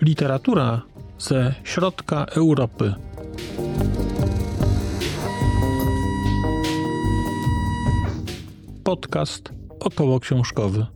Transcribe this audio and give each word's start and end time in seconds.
Literatura 0.00 0.82
ze 1.18 1.54
środka 1.64 2.24
Europy. 2.24 2.94
Podcast 8.84 9.52
około 9.80 10.20
książkowy. 10.20 10.86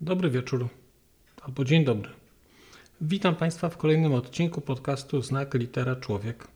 Dobry 0.00 0.30
wieczór, 0.30 0.68
albo 1.46 1.64
dzień 1.64 1.84
dobry. 1.84 2.10
Witam 3.00 3.34
Państwa 3.34 3.68
w 3.68 3.76
kolejnym 3.76 4.14
odcinku 4.14 4.60
podcastu 4.60 5.22
Znak 5.22 5.54
Litera 5.54 5.96
Człowiek. 5.96 6.48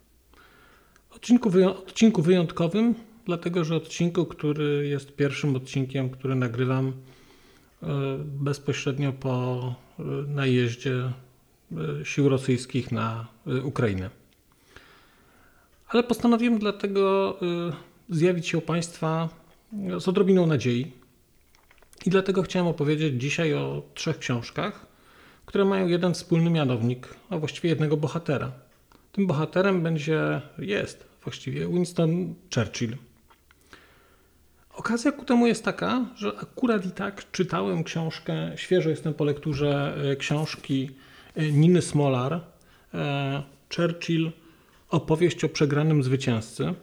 Odcinku, 1.10 1.50
wyją 1.50 1.76
odcinku 1.76 2.22
wyjątkowym, 2.22 2.94
dlatego 3.24 3.64
że 3.64 3.76
odcinku, 3.76 4.26
który 4.26 4.88
jest 4.88 5.16
pierwszym 5.16 5.56
odcinkiem, 5.56 6.10
który 6.10 6.34
nagrywam 6.34 6.92
e, 7.82 7.86
bezpośrednio 8.24 9.12
po 9.12 9.74
e, 9.98 10.02
najeździe 10.28 10.92
e, 10.92 12.04
sił 12.04 12.28
rosyjskich 12.28 12.92
na 12.92 13.26
Ukrainę. 13.64 14.10
Ale 15.88 16.02
postanowiłem 16.02 16.58
dlatego 16.58 17.36
zjawić 18.08 18.48
się 18.48 18.58
u 18.58 18.60
Państwa 18.60 19.28
z 19.98 20.08
odrobiną 20.08 20.46
nadziei. 20.46 20.92
I 22.06 22.10
dlatego 22.10 22.42
chciałem 22.42 22.68
opowiedzieć 22.68 23.20
dzisiaj 23.20 23.54
o 23.54 23.82
trzech 23.94 24.18
książkach, 24.18 24.86
które 25.46 25.64
mają 25.64 25.86
jeden 25.86 26.14
wspólny 26.14 26.50
mianownik, 26.50 27.08
a 27.30 27.38
właściwie 27.38 27.70
jednego 27.70 27.96
bohatera. 27.96 28.52
Tym 29.12 29.26
bohaterem 29.26 29.82
będzie, 29.82 30.40
jest 30.58 31.06
właściwie 31.22 31.68
Winston 31.68 32.34
Churchill. 32.54 32.96
Okazja 34.74 35.12
ku 35.12 35.24
temu 35.24 35.46
jest 35.46 35.64
taka, 35.64 36.06
że 36.16 36.28
akurat 36.28 36.86
i 36.86 36.90
tak 36.90 37.30
czytałem 37.30 37.84
książkę, 37.84 38.52
świeżo 38.56 38.90
jestem 38.90 39.14
po 39.14 39.24
lekturze 39.24 39.96
e, 40.12 40.16
książki 40.16 40.90
e, 41.34 41.52
Niny 41.52 41.82
Smolar, 41.82 42.40
e, 42.94 43.42
Churchill, 43.76 44.32
opowieść 44.90 45.44
o 45.44 45.48
przegranym 45.48 46.02
zwycięzcy. 46.02 46.74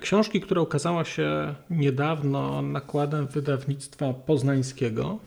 Książki, 0.00 0.40
która 0.40 0.60
ukazała 0.60 1.04
się 1.04 1.54
niedawno 1.70 2.62
nakładem 2.62 3.26
wydawnictwa 3.26 4.12
poznańskiego. 4.12 5.18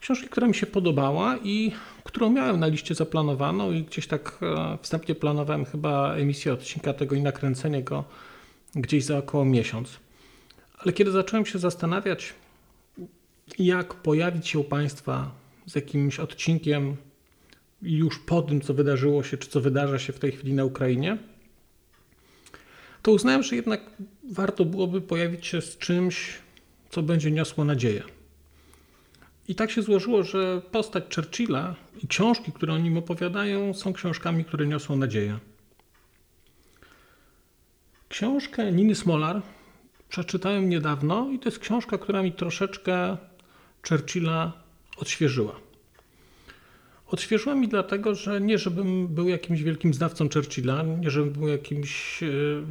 Książki, 0.00 0.28
która 0.28 0.46
mi 0.46 0.54
się 0.54 0.66
podobała 0.66 1.36
i 1.36 1.72
którą 2.04 2.30
miałem 2.30 2.60
na 2.60 2.66
liście 2.66 2.94
zaplanowaną 2.94 3.72
i 3.72 3.82
gdzieś 3.82 4.06
tak 4.06 4.38
wstępnie 4.82 5.14
planowałem 5.14 5.64
chyba 5.64 6.14
emisję 6.14 6.52
odcinka 6.52 6.92
tego 6.92 7.16
i 7.16 7.22
nakręcenie 7.22 7.82
go 7.82 8.04
gdzieś 8.74 9.04
za 9.04 9.18
około 9.18 9.44
miesiąc. 9.44 10.00
Ale 10.78 10.92
kiedy 10.92 11.10
zacząłem 11.10 11.46
się 11.46 11.58
zastanawiać, 11.58 12.34
jak 13.58 13.94
pojawić 13.94 14.48
się 14.48 14.58
u 14.58 14.64
Państwa 14.64 15.30
z 15.66 15.74
jakimś 15.74 16.20
odcinkiem 16.20 16.96
już 17.82 18.18
po 18.18 18.42
tym, 18.42 18.60
co 18.60 18.74
wydarzyło 18.74 19.22
się, 19.22 19.36
czy 19.36 19.48
co 19.48 19.60
wydarza 19.60 19.98
się 19.98 20.12
w 20.12 20.18
tej 20.18 20.32
chwili 20.32 20.52
na 20.52 20.64
Ukrainie, 20.64 21.18
to 23.02 23.12
uznałem, 23.12 23.42
że 23.42 23.56
jednak 23.56 23.80
warto 24.30 24.64
byłoby 24.64 25.00
pojawić 25.00 25.46
się 25.46 25.60
z 25.60 25.78
czymś, 25.78 26.38
co 26.90 27.02
będzie 27.02 27.30
niosło 27.30 27.64
nadzieję. 27.64 28.02
I 29.48 29.54
tak 29.54 29.70
się 29.70 29.82
złożyło, 29.82 30.22
że 30.22 30.62
postać 30.70 31.14
Churchilla 31.14 31.74
i 32.02 32.08
książki, 32.08 32.52
które 32.52 32.74
o 32.74 32.78
nim 32.78 32.96
opowiadają, 32.96 33.74
są 33.74 33.92
książkami, 33.92 34.44
które 34.44 34.66
niosą 34.66 34.96
nadzieję. 34.96 35.38
Książkę 38.08 38.72
Niny 38.72 38.94
Smolar 38.94 39.42
przeczytałem 40.08 40.68
niedawno 40.68 41.30
i 41.30 41.38
to 41.38 41.48
jest 41.48 41.58
książka, 41.58 41.98
która 41.98 42.22
mi 42.22 42.32
troszeczkę 42.32 43.16
Churchilla 43.88 44.52
odświeżyła. 44.96 45.67
Odświeżyła 47.10 47.54
mi 47.54 47.68
dlatego, 47.68 48.14
że 48.14 48.40
nie 48.40 48.58
żebym 48.58 49.08
był 49.08 49.28
jakimś 49.28 49.62
wielkim 49.62 49.94
znawcą 49.94 50.28
Churchilla, 50.28 50.82
nie 50.82 51.10
żebym 51.10 51.32
był 51.32 51.48
jakimś, 51.48 52.22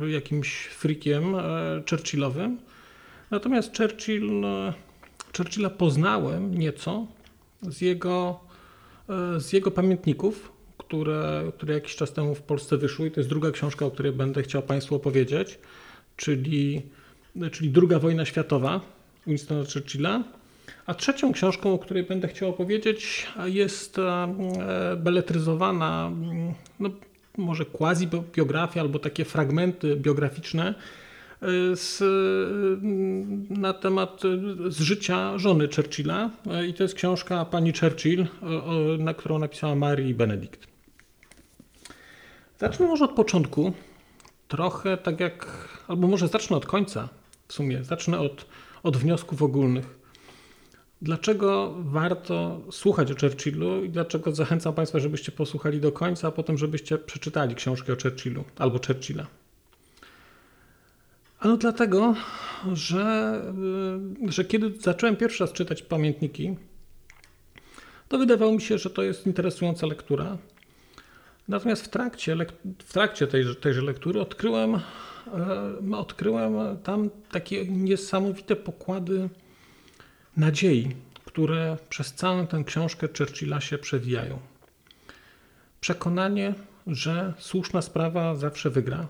e, 0.02 0.10
jakimś 0.10 0.66
frikiem 0.66 1.36
e, 1.36 1.42
Churchillowym. 1.90 2.58
Natomiast 3.32 3.78
Churchill, 3.78 4.40
no, 4.40 4.74
Churchilla 5.38 5.70
poznałem 5.70 6.58
nieco 6.58 7.08
z 7.62 7.82
jego, 7.82 8.40
e, 9.10 9.40
z 9.40 9.54
jego 9.54 9.72
pamiętników, 9.72 10.52
które, 10.78 11.52
które 11.58 11.74
jakiś 11.74 11.96
czas 11.96 12.14
temu 12.14 12.36
w 12.36 12.42
Polsce 12.42 12.78
wyszły. 12.78 13.08
I 13.08 13.12
to 13.12 13.20
jest 13.20 13.30
druga 13.30 13.52
książka, 13.52 13.86
o 13.86 13.92
której 13.92 14.12
będę 14.12 14.44
chciał 14.44 14.62
Państwu 14.62 14.96
opowiedzieć, 14.96 15.60
czyli, 16.16 16.82
czyli 17.52 17.70
Druga 17.70 18.00
wojna 18.00 18.26
światowa 18.26 18.82
Winstona 19.28 19.64
Churchilla. 19.74 20.24
A 20.86 20.94
trzecią 20.94 21.32
książką, 21.34 21.74
o 21.74 21.80
której 21.80 22.04
będę 22.04 22.28
chciał 22.28 22.50
opowiedzieć, 22.50 23.28
jest 23.46 24.00
e, 24.00 24.28
beletryzowana, 24.98 26.12
no, 26.80 26.90
może 27.38 27.66
quasi 27.66 28.08
biografia 28.36 28.82
albo 28.82 29.00
takie 29.00 29.26
fragmenty 29.26 29.96
biograficzne 29.96 30.68
e, 31.42 31.76
z, 31.76 32.04
na 33.50 33.74
temat 33.74 34.22
z 34.68 34.80
życia 34.80 35.38
żony 35.38 35.68
Churchilla. 35.76 36.30
E, 36.52 36.68
I 36.68 36.74
to 36.74 36.84
jest 36.84 36.96
książka 36.96 37.46
pani 37.46 37.74
Churchill, 37.74 38.28
na 39.00 39.14
którą 39.14 39.40
napisała 39.40 39.76
Marii 39.76 40.14
Benedikt. 40.14 40.68
Zacznę 42.60 42.88
może 42.88 43.06
od 43.06 43.12
początku. 43.12 43.74
Trochę 44.48 44.98
tak 44.98 45.20
jak, 45.20 45.68
albo 45.88 46.08
może 46.08 46.28
zacznę 46.28 46.58
od 46.58 46.66
końca 46.66 47.10
w 47.48 47.54
sumie. 47.54 47.84
Zacznę 47.84 48.20
od, 48.20 48.46
od 48.84 48.98
wniosków 48.98 49.42
ogólnych. 49.42 49.97
Dlaczego 51.02 51.76
warto 51.78 52.62
słuchać 52.72 53.12
o 53.12 53.16
Churchillu 53.16 53.84
i 53.84 53.90
dlaczego 53.90 54.32
zachęcam 54.32 54.74
Państwa, 54.74 55.00
żebyście 55.00 55.32
posłuchali 55.32 55.82
do 55.82 55.92
końca, 55.92 56.28
a 56.28 56.32
potem 56.32 56.58
żebyście 56.58 56.98
przeczytali 56.98 57.56
książkę 57.56 57.94
o 57.94 57.96
Churchillu 58.04 58.44
albo 58.58 58.80
Churchilla? 58.88 59.28
Ano 61.40 61.58
dlatego, 61.58 62.16
że, 62.74 63.36
y, 64.28 64.32
że 64.32 64.46
kiedy 64.46 64.72
zacząłem 64.80 65.16
pierwszy 65.16 65.44
raz 65.44 65.54
czytać 65.54 65.82
pamiętniki, 65.82 66.56
to 68.08 68.18
wydawało 68.18 68.52
mi 68.52 68.62
się, 68.62 68.78
że 68.78 68.90
to 68.90 69.04
jest 69.04 69.28
interesująca 69.28 69.88
lektura. 69.88 70.38
Natomiast 71.48 71.86
w 71.86 71.90
trakcie, 71.90 72.36
w 72.86 72.94
trakcie 72.94 73.28
tejże, 73.28 73.56
tejże 73.56 73.82
lektury 73.82 74.22
odkryłem, 74.22 74.76
e, 74.76 75.96
odkryłem 75.98 76.78
tam 76.84 77.10
takie 77.32 77.66
niesamowite 77.66 78.56
pokłady 78.56 79.30
nadziei, 80.38 80.96
które 81.26 81.78
przez 81.90 82.14
całą 82.14 82.48
tę 82.48 82.64
książkę 82.64 83.08
Churchilla 83.18 83.62
się 83.62 83.78
przewijają. 83.78 84.40
Przekonanie, 85.82 86.54
że 86.88 87.34
słuszna 87.38 87.82
sprawa 87.82 88.36
zawsze 88.36 88.70
wygra. 88.70 89.08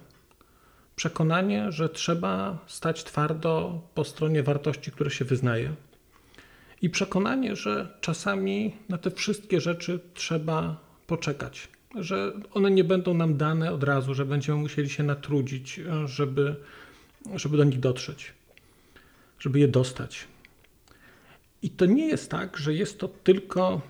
Przekonanie, 0.96 1.72
że 1.72 1.90
trzeba 1.90 2.58
stać 2.68 3.04
twardo 3.04 3.82
po 3.96 4.04
stronie 4.04 4.44
wartości, 4.44 4.92
które 4.92 5.12
się 5.12 5.26
wyznaje. 5.26 5.76
I 6.82 6.90
przekonanie, 6.90 7.56
że 7.56 7.98
czasami 8.02 8.76
na 8.90 8.98
te 8.98 9.12
wszystkie 9.12 9.62
rzeczy 9.62 10.00
trzeba 10.14 10.78
poczekać 11.08 11.68
że 11.96 12.34
one 12.54 12.72
nie 12.72 12.84
będą 12.84 13.14
nam 13.14 13.38
dane 13.38 13.74
od 13.74 13.84
razu, 13.84 14.14
że 14.14 14.26
będziemy 14.26 14.58
musieli 14.58 14.90
się 14.90 15.04
natrudzić, 15.04 15.82
żeby, 16.06 16.56
żeby 17.36 17.58
do 17.58 17.64
nich 17.64 17.80
dotrzeć, 17.80 18.34
żeby 19.40 19.60
je 19.60 19.68
dostać. 19.68 20.28
I 21.62 21.70
to 21.70 21.86
nie 21.86 22.08
jest 22.08 22.32
tak, 22.32 22.58
że 22.58 22.74
jest 22.74 23.00
to 23.00 23.08
tylko 23.08 23.82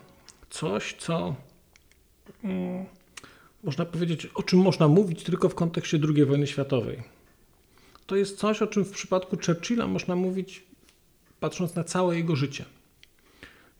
coś, 0.50 0.94
co 0.98 1.34
hmm, 2.42 2.86
można 3.64 3.84
powiedzieć, 3.84 4.26
o 4.26 4.42
czym 4.42 4.58
można 4.58 4.88
mówić 4.88 5.22
tylko 5.22 5.48
w 5.48 5.54
kontekście 5.54 5.98
II 6.14 6.24
wojny 6.24 6.46
światowej. 6.46 7.02
To 8.06 8.16
jest 8.16 8.38
coś, 8.38 8.62
o 8.62 8.66
czym 8.66 8.84
w 8.84 8.90
przypadku 8.90 9.36
Churchilla 9.46 9.86
można 9.86 10.16
mówić 10.16 10.62
patrząc 11.40 11.74
na 11.74 11.84
całe 11.84 12.16
jego 12.16 12.36
życie. 12.36 12.64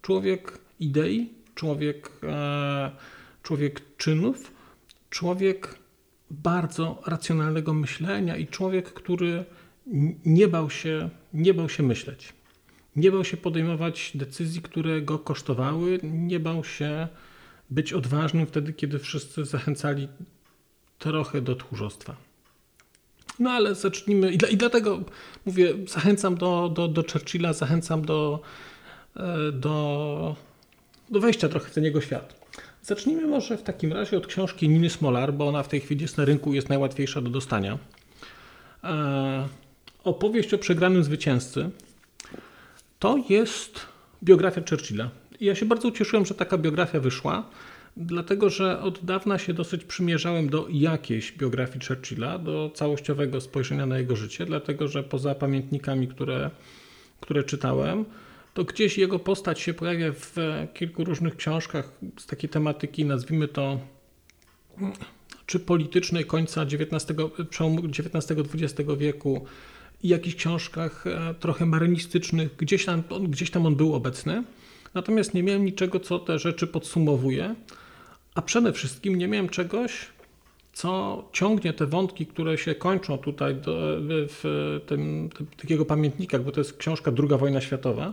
Człowiek 0.03 0.59
idei, 0.81 1.33
człowiek 1.55 2.11
e, 2.23 2.91
człowiek 3.43 3.97
czynów, 3.97 4.53
człowiek 5.11 5.79
bardzo 6.31 7.03
racjonalnego 7.07 7.75
myślenia 7.75 8.37
i 8.37 8.47
człowiek, 8.47 8.93
który 8.93 9.45
nie 10.25 10.49
bał 10.49 10.71
się, 10.71 11.11
nie 11.33 11.55
bał 11.55 11.69
się 11.69 11.83
myśleć. 11.83 12.33
Nie 12.99 13.13
bał 13.13 13.25
się 13.25 13.37
podejmować 13.37 14.13
decyzji, 14.15 14.63
które 14.63 15.03
go 15.03 15.19
kosztowały, 15.19 16.01
nie 16.03 16.41
bał 16.41 16.65
się 16.65 17.09
być 17.71 17.93
odważnym 17.93 18.47
wtedy, 18.47 18.73
kiedy 18.73 18.99
wszyscy 18.99 19.45
zachęcali 19.45 20.09
trochę 20.99 21.41
do 21.41 21.55
tchórzostwa. 21.55 22.17
No 23.39 23.51
ale 23.51 23.75
zacznijmy, 23.75 24.33
i, 24.33 24.57
dlatego 24.57 25.01
mówię, 25.47 25.75
zachęcam 25.87 26.37
do, 26.37 26.69
do, 26.75 26.89
do 26.89 27.03
Churchilla, 27.13 27.53
zachęcam 27.53 28.05
do, 28.05 28.41
e, 29.17 29.53
do 29.53 30.37
do 31.11 31.21
wejścia 31.21 31.49
trochę 31.49 31.71
w 31.71 31.75
ten 31.75 31.85
jego 31.85 32.01
świat. 32.01 32.49
Zacznijmy 32.83 33.27
może 33.27 33.57
w 33.57 33.63
takim 33.63 33.93
razie 33.93 34.17
od 34.17 34.27
książki 34.27 34.69
Niny 34.69 34.91
Smolar, 34.91 35.35
bo 35.35 35.49
ona 35.49 35.63
w 35.63 35.69
tej 35.69 35.81
chwili 35.81 36.03
jest 36.03 36.17
na 36.17 36.25
rynku 36.25 36.53
i 36.53 36.57
jest 36.57 36.69
najłatwiejsza 36.69 37.21
do 37.21 37.31
dostania. 37.31 37.79
E, 38.85 39.49
opowieść 40.05 40.55
o 40.55 40.59
przegranym 40.59 41.05
zwycięzcy 41.05 41.71
to 42.99 43.19
jest 43.29 43.87
biografia 44.25 44.63
Churchilla. 44.71 45.11
Ja 45.41 45.55
się 45.55 45.67
bardzo 45.67 45.89
ucieszyłem, 45.89 46.27
że 46.27 46.35
taka 46.35 46.59
biografia 46.59 47.01
wyszła, 47.01 47.51
dlatego 47.97 48.51
że 48.51 48.81
od 48.81 49.05
dawna 49.05 49.39
się 49.39 49.55
dosyć 49.55 49.85
przymierzałem 49.85 50.49
do 50.49 50.67
jakiejś 50.71 51.33
biografii 51.33 51.87
Churchilla, 51.87 52.39
do 52.39 52.71
całościowego 52.75 53.41
spojrzenia 53.41 53.87
na 53.87 53.99
jego 53.99 54.17
życie, 54.17 54.47
dlatego 54.47 54.89
że 54.89 55.03
poza 55.03 55.35
pamiętnikami, 55.35 56.09
które, 56.09 56.51
które 57.21 57.45
czytałem, 57.45 58.05
to 58.55 58.65
gdzieś 58.65 58.99
jego 58.99 59.19
postać 59.19 59.61
się 59.61 59.75
pojawia 59.75 60.13
w 60.13 60.37
kilku 60.75 61.05
różnych 61.05 61.37
książkach 61.37 61.93
z 62.17 62.27
takiej 62.27 62.51
tematyki, 62.51 63.05
nazwijmy 63.05 63.49
to 63.49 63.81
czy 65.47 65.61
politycznej 65.61 66.25
końca 66.25 66.63
XIX, 66.63 67.07
przełomu 67.51 67.81
XIX-XX 67.81 68.91
wieku 68.99 69.47
i 70.03 70.09
jakichś 70.09 70.37
książkach 70.37 71.07
e, 71.07 71.35
trochę 71.41 71.67
marynistycznych, 71.67 72.57
gdzieś 72.57 72.85
tam, 72.85 73.03
gdzieś 73.29 73.51
tam 73.51 73.67
on 73.67 73.77
był 73.77 73.95
obecny. 73.95 74.45
Natomiast 74.95 75.35
nie 75.35 75.43
miałem 75.43 75.65
niczego, 75.65 76.01
co 76.01 76.19
te 76.19 76.39
rzeczy 76.39 76.67
podsumowuje, 76.67 77.55
a 78.35 78.43
przede 78.43 78.73
wszystkim 78.73 79.19
nie 79.19 79.29
miałem 79.29 79.49
czegoś, 79.49 80.07
co 80.73 81.25
ciągnie 81.33 81.73
te 81.73 81.87
wątki, 81.87 82.27
które 82.27 82.59
się 82.59 82.75
kończą 82.75 83.19
tutaj 83.19 83.55
do, 83.55 83.97
w 84.11 84.81
tym, 84.87 85.31
tym, 85.37 85.47
takiego 85.47 85.85
pamiętnikach, 85.85 86.45
bo 86.45 86.53
to 86.53 86.61
jest 86.61 86.77
książka 86.77 87.11
Druga 87.11 87.37
wojna 87.37 87.61
światowa, 87.61 88.13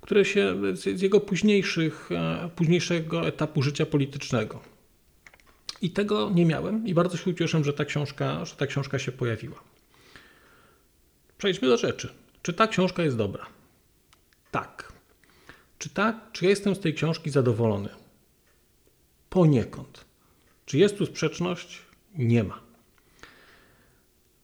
które 0.00 0.24
się 0.24 0.54
z, 0.74 0.98
z 0.98 1.02
jego 1.02 1.20
późniejszych, 1.20 2.10
e, 2.12 2.50
późniejszego 2.56 3.26
etapu 3.26 3.62
życia 3.62 3.86
politycznego. 3.86 4.60
I 5.82 5.90
tego 5.90 6.30
nie 6.34 6.46
miałem 6.46 6.86
i 6.86 6.94
bardzo 6.94 7.16
się 7.16 7.30
ucieszyłem, 7.30 7.64
że 7.64 7.72
ta 7.72 7.84
książka, 7.84 8.44
że 8.44 8.56
ta 8.56 8.66
książka 8.66 8.98
się 8.98 9.12
pojawiła. 9.12 9.67
Przejdźmy 11.38 11.68
do 11.68 11.76
rzeczy. 11.76 12.08
Czy 12.42 12.52
ta 12.52 12.66
książka 12.66 13.02
jest 13.02 13.16
dobra? 13.16 13.46
Tak. 14.50 14.92
Czy, 15.78 15.90
tak, 15.90 16.16
czy 16.32 16.44
ja 16.44 16.50
jestem 16.50 16.74
z 16.74 16.80
tej 16.80 16.94
książki 16.94 17.30
zadowolony? 17.30 17.88
Poniekąd. 19.30 20.04
Czy 20.66 20.78
jest 20.78 20.98
tu 20.98 21.06
sprzeczność? 21.06 21.82
Nie 22.14 22.44
ma. 22.44 22.60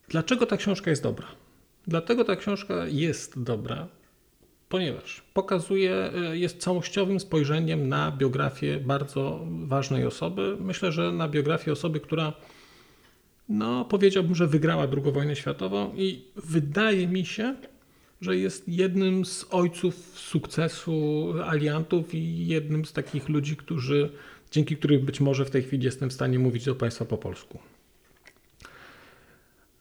Dlaczego 0.08 0.46
ta 0.46 0.56
książka 0.56 0.90
jest 0.90 1.02
dobra? 1.02 1.26
Dlatego 1.86 2.24
ta 2.24 2.36
książka 2.36 2.86
jest 2.86 3.42
dobra, 3.42 3.88
ponieważ 4.68 5.22
pokazuje, 5.34 5.92
e, 5.92 6.36
jest 6.38 6.58
całościowym 6.58 7.20
spojrzeniem 7.20 7.88
na 7.88 8.12
biografię 8.12 8.80
bardzo 8.80 9.46
ważnej 9.66 10.06
osoby. 10.06 10.56
Myślę, 10.60 10.92
że 10.92 11.12
na 11.12 11.28
biografię 11.28 11.72
osoby, 11.72 12.00
która 12.00 12.32
no, 13.48 13.84
powiedziałbym, 13.84 14.34
że 14.34 14.46
wygrała 14.46 14.82
II 14.82 15.12
wojnę 15.12 15.36
światową 15.36 15.92
i 15.96 16.24
wydaje 16.36 17.08
mi 17.08 17.26
się, 17.26 17.56
że 18.20 18.36
jest 18.36 18.68
jednym 18.68 19.24
z 19.24 19.46
ojców 19.50 19.94
sukcesu 20.18 21.24
aliantów 21.44 22.14
i 22.14 22.46
jednym 22.46 22.84
z 22.84 22.92
takich 22.92 23.28
ludzi, 23.28 23.56
którzy, 23.56 24.10
dzięki 24.50 24.76
którym 24.76 25.00
być 25.00 25.20
może 25.20 25.44
w 25.44 25.50
tej 25.50 25.62
chwili 25.62 25.84
jestem 25.84 26.10
w 26.10 26.12
stanie 26.12 26.38
mówić 26.38 26.64
do 26.64 26.74
Państwa 26.74 27.04
po 27.04 27.18
polsku. 27.18 27.58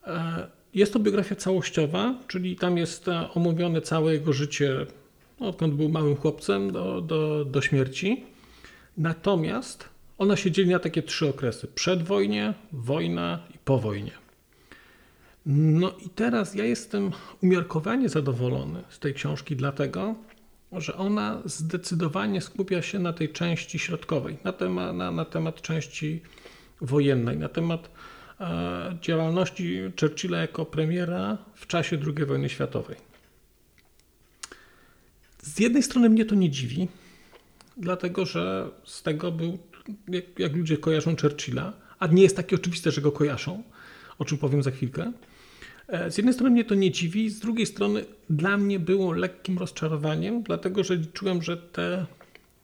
E, 0.07 0.47
jest 0.73 0.93
to 0.93 0.99
biografia 0.99 1.35
całościowa, 1.35 2.19
czyli 2.27 2.55
tam 2.55 2.77
jest 2.77 3.07
e, 3.07 3.29
omówione 3.33 3.81
całe 3.81 4.13
jego 4.13 4.33
życie, 4.33 4.85
odkąd 5.39 5.73
był 5.73 5.89
małym 5.89 6.15
chłopcem 6.15 6.71
do, 6.71 7.01
do, 7.01 7.45
do 7.45 7.61
śmierci. 7.61 8.23
Natomiast 8.97 9.92
ona 10.17 10.35
się 10.35 10.51
dzieli 10.51 10.69
na 10.69 10.79
takie 10.79 11.03
trzy 11.03 11.29
okresy: 11.29 11.67
przedwojnie, 11.67 12.53
wojna 12.71 13.39
i 13.55 13.57
po 13.57 13.79
wojnie. 13.79 14.11
No 15.45 15.91
i 16.05 16.09
teraz 16.09 16.55
ja 16.55 16.65
jestem 16.65 17.11
umiarkowanie 17.43 18.09
zadowolony 18.09 18.83
z 18.89 18.99
tej 18.99 19.13
książki, 19.13 19.55
dlatego 19.55 20.15
że 20.71 20.97
ona 20.97 21.41
zdecydowanie 21.45 22.41
skupia 22.41 22.81
się 22.81 22.99
na 22.99 23.13
tej 23.13 23.29
części 23.29 23.79
środkowej, 23.79 24.37
na 24.43 24.53
temat, 24.53 24.95
na, 24.95 25.11
na 25.11 25.25
temat 25.25 25.61
części 25.61 26.21
wojennej, 26.81 27.37
na 27.37 27.49
temat 27.49 27.89
e, 28.39 28.97
działalności 29.01 29.79
Churchilla 29.99 30.37
jako 30.37 30.65
premiera 30.65 31.37
w 31.55 31.67
czasie 31.67 31.97
II 32.17 32.25
wojny 32.25 32.49
światowej. 32.49 32.97
Z 35.41 35.59
jednej 35.59 35.83
strony 35.83 36.09
mnie 36.09 36.25
to 36.25 36.35
nie 36.35 36.49
dziwi, 36.49 36.87
dlatego 37.77 38.25
że 38.25 38.69
z 38.83 39.03
tego 39.03 39.31
był, 39.31 39.57
jak, 40.07 40.39
jak 40.39 40.55
ludzie 40.55 40.77
kojarzą 40.77 41.15
Churchilla, 41.21 41.73
a 41.99 42.07
nie 42.07 42.23
jest 42.23 42.35
takie 42.35 42.55
oczywiste, 42.55 42.91
że 42.91 43.01
go 43.01 43.11
kojarzą, 43.11 43.63
o 44.19 44.25
czym 44.25 44.37
powiem 44.37 44.63
za 44.63 44.71
chwilkę. 44.71 45.11
E, 45.87 46.11
z 46.11 46.17
jednej 46.17 46.33
strony 46.33 46.51
mnie 46.51 46.65
to 46.65 46.75
nie 46.75 46.91
dziwi, 46.91 47.29
z 47.29 47.39
drugiej 47.39 47.65
strony 47.65 48.05
dla 48.29 48.57
mnie 48.57 48.79
było 48.79 49.13
lekkim 49.13 49.57
rozczarowaniem, 49.57 50.43
dlatego 50.43 50.83
że 50.83 50.95
liczyłem, 50.95 51.41
że 51.41 51.57
te 51.57 52.05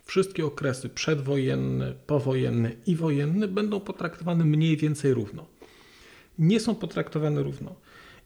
wszystkie 0.06 0.46
okresy 0.46 0.90
przedwojenne, 0.90 1.94
powojenne 2.08 2.72
i 2.86 2.96
wojenne 2.96 3.48
będą 3.48 3.80
potraktowane 3.80 4.46
mniej 4.46 4.78
więcej 4.78 5.14
równo. 5.14 5.46
Nie 6.40 6.60
są 6.60 6.76
potraktowane 6.76 7.44
równo. 7.44 7.76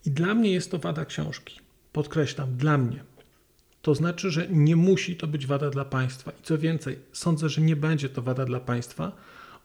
I 0.06 0.12
dla 0.12 0.36
mnie 0.36 0.52
jest 0.52 0.72
to 0.72 0.78
wada 0.78 1.06
książki. 1.06 1.60
Podkreślam, 1.94 2.58
dla 2.58 2.78
mnie. 2.78 3.04
To 3.84 3.96
znaczy, 3.96 4.32
że 4.32 4.48
nie 4.50 4.76
musi 4.76 5.16
to 5.16 5.28
być 5.28 5.48
wada 5.48 5.70
dla 5.70 5.86
państwa. 5.86 6.32
I 6.32 6.44
co 6.44 6.58
więcej, 6.58 7.00
sądzę, 7.12 7.50
że 7.50 7.62
nie 7.62 7.76
będzie 7.76 8.10
to 8.10 8.22
wada 8.22 8.46
dla 8.46 8.60
państwa, 8.60 9.12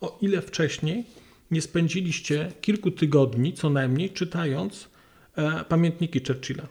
o 0.01 0.19
ile 0.21 0.43
wcześniej 0.43 1.05
nie 1.51 1.63
spędziliście 1.63 2.53
kilku 2.61 2.91
tygodni 2.91 3.53
co 3.53 3.71
najmniej 3.71 4.11
czytając 4.11 4.89
e, 5.37 5.65
pamiętniki 5.65 6.21
Churchilla. 6.27 6.67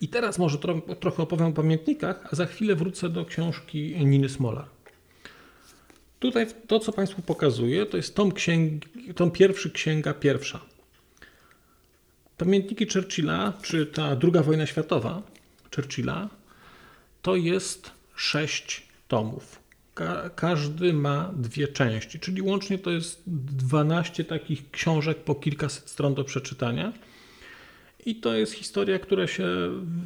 I 0.00 0.08
teraz 0.08 0.38
może 0.38 0.58
tro, 0.58 0.80
trochę 1.00 1.22
opowiem 1.22 1.46
o 1.46 1.52
pamiętnikach, 1.52 2.28
a 2.32 2.36
za 2.36 2.46
chwilę 2.46 2.74
wrócę 2.74 3.08
do 3.08 3.24
książki 3.24 4.06
Niny 4.06 4.28
Smolar. 4.28 4.64
Tutaj 6.18 6.46
to, 6.66 6.80
co 6.80 6.92
Państwu 6.92 7.22
pokazuję, 7.22 7.86
to 7.86 7.96
jest 7.96 8.14
tom, 8.14 8.32
księgi, 8.32 8.80
tom 9.14 9.30
pierwszy, 9.30 9.70
księga 9.70 10.14
pierwsza. 10.14 10.60
Pamiętniki 12.36 12.86
Churchilla, 12.92 13.52
czy 13.62 13.86
ta 13.86 14.16
druga 14.16 14.42
wojna 14.42 14.66
światowa 14.66 15.31
Churchilla, 15.74 16.28
to 17.22 17.36
jest 17.36 17.90
sześć 18.16 18.82
tomów. 19.08 19.62
Ka 19.94 20.30
każdy 20.30 20.92
ma 20.92 21.32
dwie 21.36 21.68
części, 21.68 22.20
czyli 22.20 22.42
łącznie 22.42 22.78
to 22.78 22.90
jest 22.90 23.22
12 23.26 24.24
takich 24.24 24.70
książek 24.70 25.18
po 25.18 25.34
kilkaset 25.34 25.90
stron 25.90 26.14
do 26.14 26.24
przeczytania. 26.24 26.92
I 28.06 28.16
to 28.16 28.34
jest 28.34 28.52
historia, 28.52 28.98
która 28.98 29.26
się 29.26 29.46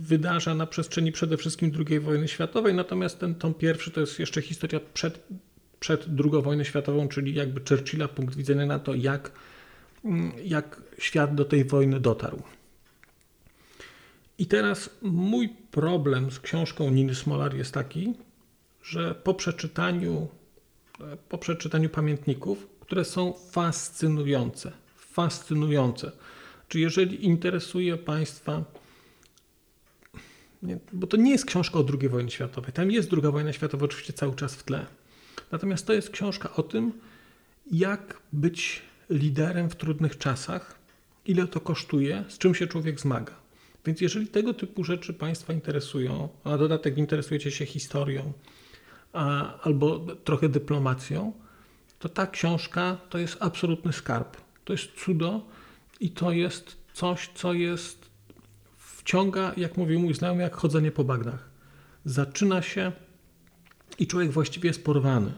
wydarza 0.01 0.55
na 0.55 0.67
przestrzeni 0.67 1.13
przede 1.13 1.37
wszystkim 1.37 1.73
II 1.89 2.01
wojny 2.01 2.29
światowej, 2.29 2.75
natomiast 2.75 3.21
ten 3.21 3.35
tom 3.35 3.55
pierwszy 3.55 3.91
to 3.91 4.01
jest 4.01 4.19
jeszcze 4.19 4.43
historia 4.43 4.81
przed, 4.95 5.23
przed 5.81 6.07
II 6.07 6.43
wojną 6.43 6.65
światową, 6.65 7.09
czyli 7.09 7.35
jakby 7.35 7.61
Churchilla 7.69 8.09
punkt 8.09 8.37
widzenia 8.37 8.67
na 8.67 8.79
to, 8.79 8.95
jak, 8.95 9.33
jak 10.45 10.83
świat 10.99 11.35
do 11.35 11.45
tej 11.45 11.65
wojny 11.65 12.01
dotarł. 12.01 12.43
I 14.39 14.47
teraz 14.47 14.91
mój 15.03 15.49
problem 15.71 16.31
z 16.31 16.41
książką 16.41 16.91
Niny 16.91 17.15
Smolar 17.15 17.55
jest 17.55 17.75
taki, 17.75 18.15
że 18.83 19.15
po 19.15 19.35
przeczytaniu, 19.35 20.29
po 21.29 21.39
przeczytaniu 21.39 21.89
pamiętników, 21.89 22.69
które 22.81 23.05
są 23.05 23.33
fascynujące, 23.51 24.73
fascynujące, 24.97 26.13
czy 26.69 26.81
jeżeli 26.81 27.25
interesuje 27.25 27.97
Państwa, 27.97 28.65
nie, 30.63 30.79
bo 30.93 31.07
to 31.07 31.17
nie 31.17 31.31
jest 31.31 31.45
książka 31.45 31.79
o 31.79 31.85
II 32.01 32.09
wojnie 32.09 32.31
światowej, 32.31 32.73
tam 32.73 32.91
jest 32.91 33.13
II 33.13 33.33
wojna 33.33 33.53
światowa 33.53 33.85
oczywiście 33.85 34.13
cały 34.13 34.35
czas 34.35 34.55
w 34.55 34.63
tle, 34.63 34.87
natomiast 35.53 35.87
to 35.87 35.93
jest 35.93 36.11
książka 36.11 36.53
o 36.55 36.63
tym, 36.63 36.93
jak 37.73 38.23
być 38.33 38.83
liderem 39.11 39.71
w 39.71 39.77
trudnych 39.77 40.19
czasach, 40.19 40.79
ile 41.27 41.47
to 41.47 41.61
kosztuje, 41.61 42.25
z 42.29 42.39
czym 42.39 42.55
się 42.55 42.67
człowiek 42.67 43.01
zmaga. 43.01 43.46
Więc 43.87 44.01
jeżeli 44.01 44.27
tego 44.27 44.55
typu 44.55 44.85
rzeczy 44.85 45.15
Państwa 45.15 45.53
interesują, 45.53 46.29
a 46.45 46.51
na 46.51 46.59
dodatek 46.59 46.99
interesujecie 46.99 47.51
się 47.51 47.67
historią 47.67 48.33
a, 49.13 49.59
albo 49.61 49.99
trochę 49.99 50.49
dyplomacją, 50.49 51.33
to 51.99 52.09
ta 52.09 52.27
książka 52.27 52.99
to 53.11 53.19
jest 53.19 53.37
absolutny 53.41 53.93
skarb. 53.93 54.37
To 54.65 54.73
jest 54.73 54.93
cudo 55.05 55.47
i 56.01 56.11
to 56.11 56.33
jest 56.33 56.77
coś, 56.93 57.31
co 57.35 57.53
jest 57.53 58.11
wciąga, 58.77 59.53
jak 59.57 59.77
mówił 59.77 60.01
mój 60.01 60.15
znajomy, 60.15 60.43
jak 60.43 60.57
chodzenie 60.57 60.93
po 60.93 61.05
bagnach. 61.05 61.51
Zaczyna 62.05 62.63
się 62.63 62.93
i 63.99 64.07
człowiek 64.07 64.31
właściwie 64.31 64.69
jest 64.69 64.85
porwany. 64.85 65.33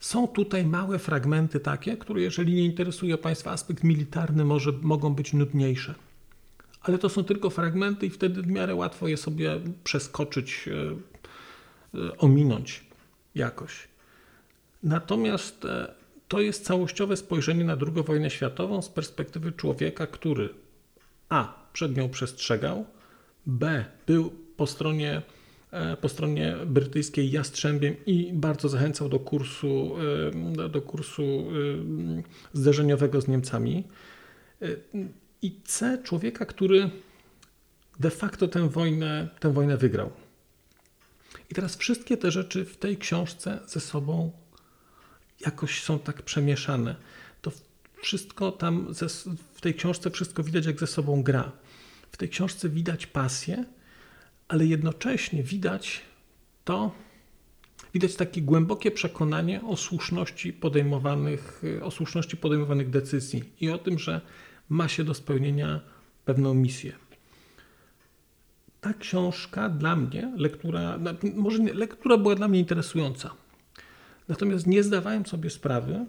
Są 0.00 0.28
tutaj 0.28 0.66
małe 0.66 0.98
fragmenty 0.98 1.60
takie, 1.60 1.96
które 1.96 2.20
jeżeli 2.20 2.54
nie 2.54 2.64
interesuje 2.64 3.18
Państwa 3.18 3.50
aspekt 3.50 3.84
militarny, 3.84 4.44
może, 4.44 4.72
mogą 4.82 5.14
być 5.14 5.32
nudniejsze 5.32 5.94
ale 6.80 6.98
to 6.98 7.08
są 7.08 7.24
tylko 7.24 7.50
fragmenty 7.50 8.06
i 8.06 8.10
wtedy 8.10 8.42
w 8.42 8.46
miarę 8.46 8.74
łatwo 8.74 9.08
je 9.08 9.16
sobie 9.16 9.60
przeskoczyć, 9.84 10.68
e, 10.68 11.98
e, 11.98 12.18
ominąć. 12.18 12.84
jakoś. 13.34 13.88
Natomiast 14.82 15.64
e, 15.64 15.94
to 16.28 16.40
jest 16.40 16.64
całościowe 16.64 17.16
spojrzenie 17.16 17.64
na 17.64 17.72
II 17.72 18.04
wojnę 18.04 18.30
światową 18.30 18.82
z 18.82 18.88
perspektywy 18.88 19.52
człowieka, 19.52 20.06
który 20.06 20.48
A. 21.28 21.54
przed 21.72 21.96
nią 21.96 22.08
przestrzegał, 22.08 22.84
B. 23.46 23.84
był 24.06 24.32
po 24.56 24.66
stronie, 24.66 25.22
po 26.00 26.08
stronie 26.08 26.56
brytyjskiej 26.66 27.30
jastrzębiem 27.30 27.94
i 28.06 28.30
bardzo 28.32 28.68
zachęcał 28.68 29.08
do 29.08 29.18
kursu, 29.20 29.96
do 30.70 30.82
kursu 30.82 31.22
zderzeniowego 32.52 33.20
z 33.20 33.28
Niemcami. 33.28 33.84
I 35.42 35.60
C. 35.64 35.98
człowieka, 36.04 36.46
który 36.46 36.90
de 38.00 38.10
facto 38.10 38.48
tę 38.48 38.68
wojnę, 38.68 39.28
tę 39.40 39.52
wojnę 39.52 39.76
wygrał. 39.76 40.10
I 41.50 41.54
teraz 41.54 41.76
wszystkie 41.76 42.16
te 42.16 42.30
rzeczy 42.30 42.64
w 42.64 42.76
tej 42.76 42.96
książce 42.96 43.60
ze 43.66 43.80
sobą 43.80 44.32
jakoś 45.40 45.82
są 45.82 45.98
tak 45.98 46.22
przemieszane. 46.22 46.96
To 47.42 47.52
wszystko 48.02 48.52
tam 48.52 48.94
ze, 48.94 49.08
w 49.54 49.60
tej 49.60 49.74
książce 49.74 50.10
wszystko 50.10 50.42
widać, 50.42 50.66
jak 50.66 50.80
ze 50.80 50.86
sobą 50.86 51.22
gra. 51.22 51.52
W 52.12 52.16
tej 52.16 52.28
książce 52.28 52.68
widać 52.68 53.06
pasję, 53.06 53.64
ale 54.48 54.66
jednocześnie 54.66 55.42
widać 55.42 56.00
to, 56.64 56.94
widać 57.94 58.16
takie 58.16 58.42
głębokie 58.42 58.90
przekonanie 58.90 59.62
o 59.62 59.76
słuszności 59.76 60.52
podejmowanych, 60.52 61.62
o 61.82 61.90
słuszności 61.90 62.36
podejmowanych 62.36 62.90
decyzji 62.90 63.44
i 63.60 63.70
o 63.70 63.78
tym, 63.78 63.98
że 63.98 64.20
ma 64.68 64.88
się 64.88 65.04
do 65.04 65.14
spełnienia 65.14 65.80
pewną 66.24 66.54
misję 66.54 66.92
ta 68.80 68.94
książka 68.94 69.68
dla 69.68 69.96
mnie, 69.96 70.32
lektura, 70.36 70.98
może 71.34 71.58
nie, 71.58 71.74
lektura 71.74 72.18
była 72.18 72.34
dla 72.34 72.48
mnie 72.48 72.58
interesująca. 72.58 73.30
Natomiast 74.28 74.66
nie 74.66 74.82
zdawałem 74.82 75.26
sobie 75.26 75.50
sprawy, 75.50 76.06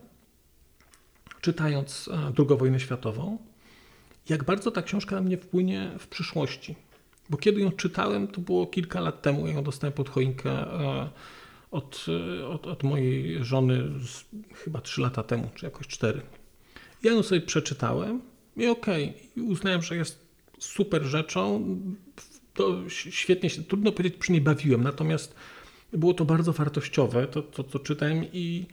czytając 1.41 2.09
II 2.37 2.57
wojnę 2.57 2.79
światową, 2.79 3.37
jak 4.29 4.43
bardzo 4.43 4.71
ta 4.71 4.81
książka 4.81 5.15
na 5.15 5.21
mnie 5.21 5.37
wpłynie 5.37 5.91
w 5.99 6.07
przyszłości. 6.07 6.75
Bo 7.29 7.37
kiedy 7.37 7.61
ją 7.61 7.71
czytałem, 7.71 8.27
to 8.27 8.41
było 8.41 8.67
kilka 8.67 8.99
lat 8.99 9.21
temu, 9.21 9.47
ja 9.47 9.53
ją 9.53 9.63
dostałem 9.63 9.93
pod 9.93 10.09
choinkę 10.09 10.51
od, 11.71 12.05
od, 12.49 12.67
od 12.67 12.83
mojej 12.83 13.43
żony 13.43 13.83
z, 14.05 14.25
chyba 14.53 14.81
trzy 14.81 15.01
lata 15.01 15.23
temu, 15.23 15.49
czy 15.55 15.65
jakoś 15.65 15.87
cztery. 15.87 16.21
Ja 17.03 17.11
ją 17.11 17.23
sobie 17.23 17.41
przeczytałem 17.41 18.21
i 18.59 18.67
okej, 18.67 19.13
okay, 19.31 19.43
uznałem, 19.43 19.81
że 19.81 19.95
jest 19.95 20.29
super 20.59 21.03
rzeczą, 21.03 21.65
to 22.53 22.89
świetnie 22.89 23.49
się, 23.49 23.63
trudno 23.63 23.91
powiedzieć, 23.91 24.19
przy 24.19 24.31
niej 24.31 24.41
bawiłem, 24.41 24.83
natomiast 24.83 25.35
było 25.93 26.13
to 26.13 26.25
bardzo 26.25 26.53
wartościowe, 26.53 27.27
to, 27.27 27.41
to 27.41 27.63
co 27.63 27.79
czytałem 27.79 28.25
i, 28.33 28.65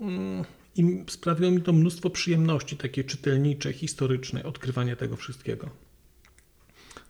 mm, 0.00 0.44
i 0.76 1.04
sprawiło 1.08 1.50
mi 1.50 1.62
to 1.62 1.72
mnóstwo 1.72 2.10
przyjemności, 2.10 2.76
takiej 2.76 3.04
czytelniczej, 3.04 3.72
historycznej, 3.72 4.42
odkrywania 4.42 4.96
tego 4.96 5.16
wszystkiego. 5.16 5.70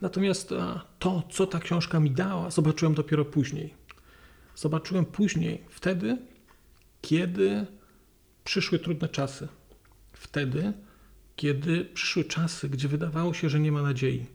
Natomiast 0.00 0.54
to, 0.98 1.22
co 1.30 1.46
ta 1.46 1.58
książka 1.58 2.00
mi 2.00 2.10
dała, 2.10 2.50
zobaczyłem 2.50 2.94
dopiero 2.94 3.24
później. 3.24 3.74
Zobaczyłem 4.54 5.04
później, 5.04 5.64
wtedy, 5.70 6.18
kiedy 7.02 7.66
przyszły 8.44 8.78
trudne 8.78 9.08
czasy. 9.08 9.48
Wtedy, 10.12 10.72
kiedy 11.36 11.84
przyszły 11.84 12.24
czasy, 12.24 12.68
gdzie 12.68 12.88
wydawało 12.88 13.34
się, 13.34 13.48
że 13.48 13.60
nie 13.60 13.72
ma 13.72 13.82
nadziei 13.82 14.26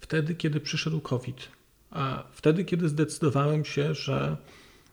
wtedy, 0.00 0.34
kiedy 0.34 0.60
przyszedł 0.60 1.00
COVID, 1.00 1.48
a 1.90 2.24
wtedy, 2.32 2.64
kiedy 2.64 2.88
zdecydowałem 2.88 3.64
się, 3.64 3.94
że 3.94 4.36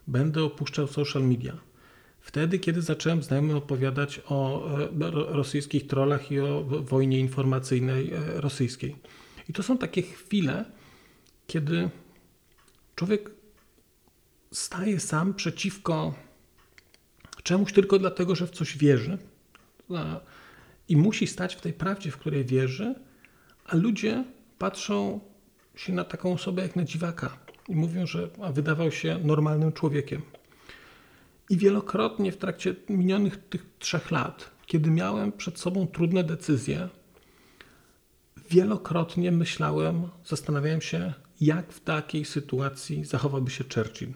będę 0.07 0.43
opuszczał 0.43 0.87
social 0.87 1.23
media. 1.23 1.57
Wtedy, 2.21 2.59
kiedy 2.59 2.81
zacząłem 2.81 3.23
znajomym 3.23 3.57
opowiadać 3.57 4.21
o 4.25 4.69
e, 4.79 5.11
rosyjskich 5.11 5.87
trollach 5.87 6.31
i 6.31 6.39
o 6.39 6.63
wojnie 6.63 7.19
informacyjnej 7.19 8.13
e, 8.13 8.41
rosyjskiej. 8.41 8.95
I 9.49 9.53
to 9.53 9.63
są 9.63 9.77
takie 9.77 10.01
chwile, 10.01 10.65
kiedy 11.47 11.89
człowiek 12.95 13.31
staje 14.51 14.99
sam 14.99 15.33
przeciwko 15.33 16.15
czemuś 17.43 17.73
tylko 17.73 17.99
dlatego, 17.99 18.35
że 18.35 18.47
w 18.47 18.51
coś 18.51 18.77
wierzy 18.77 19.17
i 20.89 20.97
musi 20.97 21.27
stać 21.27 21.55
w 21.55 21.61
tej 21.61 21.73
prawdzie, 21.73 22.11
w 22.11 22.17
której 22.17 22.45
wierzy, 22.45 22.95
a 23.65 23.75
ludzie 23.75 24.23
patrzą 24.57 25.19
się 25.75 25.93
na 25.93 26.03
taką 26.03 26.33
osobę 26.33 26.61
jak 26.61 26.75
na 26.75 26.83
dziwaka 26.83 27.37
i 27.69 27.75
mówią, 27.75 28.05
że 28.05 28.29
wydawał 28.53 28.91
się 28.91 29.19
normalnym 29.23 29.71
człowiekiem. 29.71 30.21
I 31.49 31.57
wielokrotnie 31.57 32.31
w 32.31 32.37
trakcie 32.37 32.75
minionych 32.89 33.37
tych 33.49 33.65
trzech 33.79 34.11
lat, 34.11 34.51
kiedy 34.65 34.91
miałem 34.91 35.31
przed 35.31 35.59
sobą 35.59 35.87
trudne 35.87 36.23
decyzje, 36.23 36.89
wielokrotnie 38.49 39.31
myślałem, 39.31 40.09
zastanawiałem 40.25 40.81
się, 40.81 41.13
jak 41.41 41.73
w 41.73 41.79
takiej 41.79 42.25
sytuacji 42.25 43.05
zachowałby 43.05 43.51
się 43.51 43.63
Churchill. 43.75 44.13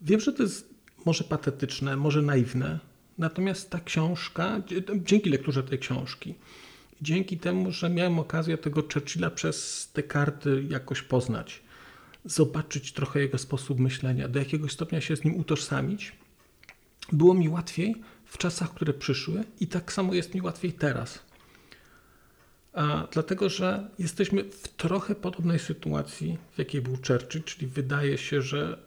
Wiem, 0.00 0.20
że 0.20 0.32
to 0.32 0.42
jest 0.42 0.74
może 1.04 1.24
patetyczne, 1.24 1.96
może 1.96 2.22
naiwne, 2.22 2.78
natomiast 3.18 3.70
ta 3.70 3.80
książka, 3.80 4.62
dzięki 4.96 5.30
lekturze 5.30 5.62
tej 5.62 5.78
książki, 5.78 6.34
dzięki 7.02 7.38
temu, 7.38 7.70
że 7.70 7.90
miałem 7.90 8.18
okazję 8.18 8.58
tego 8.58 8.82
Churchilla 8.82 9.30
przez 9.30 9.88
te 9.92 10.02
karty 10.02 10.64
jakoś 10.68 11.02
poznać, 11.02 11.62
zobaczyć 12.24 12.92
trochę 12.92 13.20
jego 13.20 13.38
sposób 13.38 13.80
myślenia, 13.80 14.28
do 14.28 14.38
jakiegoś 14.38 14.72
stopnia 14.72 15.00
się 15.00 15.16
z 15.16 15.24
nim 15.24 15.36
utożsamić, 15.36 16.12
było 17.12 17.34
mi 17.34 17.48
łatwiej 17.48 17.94
w 18.24 18.38
czasach, 18.38 18.74
które 18.74 18.92
przyszły 18.94 19.44
i 19.60 19.66
tak 19.66 19.92
samo 19.92 20.14
jest 20.14 20.34
mi 20.34 20.42
łatwiej 20.42 20.72
teraz. 20.72 21.18
A, 22.72 23.08
dlatego, 23.12 23.48
że 23.48 23.90
jesteśmy 23.98 24.44
w 24.44 24.68
trochę 24.68 25.14
podobnej 25.14 25.58
sytuacji, 25.58 26.38
w 26.52 26.58
jakiej 26.58 26.80
był 26.80 26.96
Churchill, 26.96 27.42
czyli 27.42 27.66
wydaje 27.66 28.18
się, 28.18 28.42
że 28.42 28.78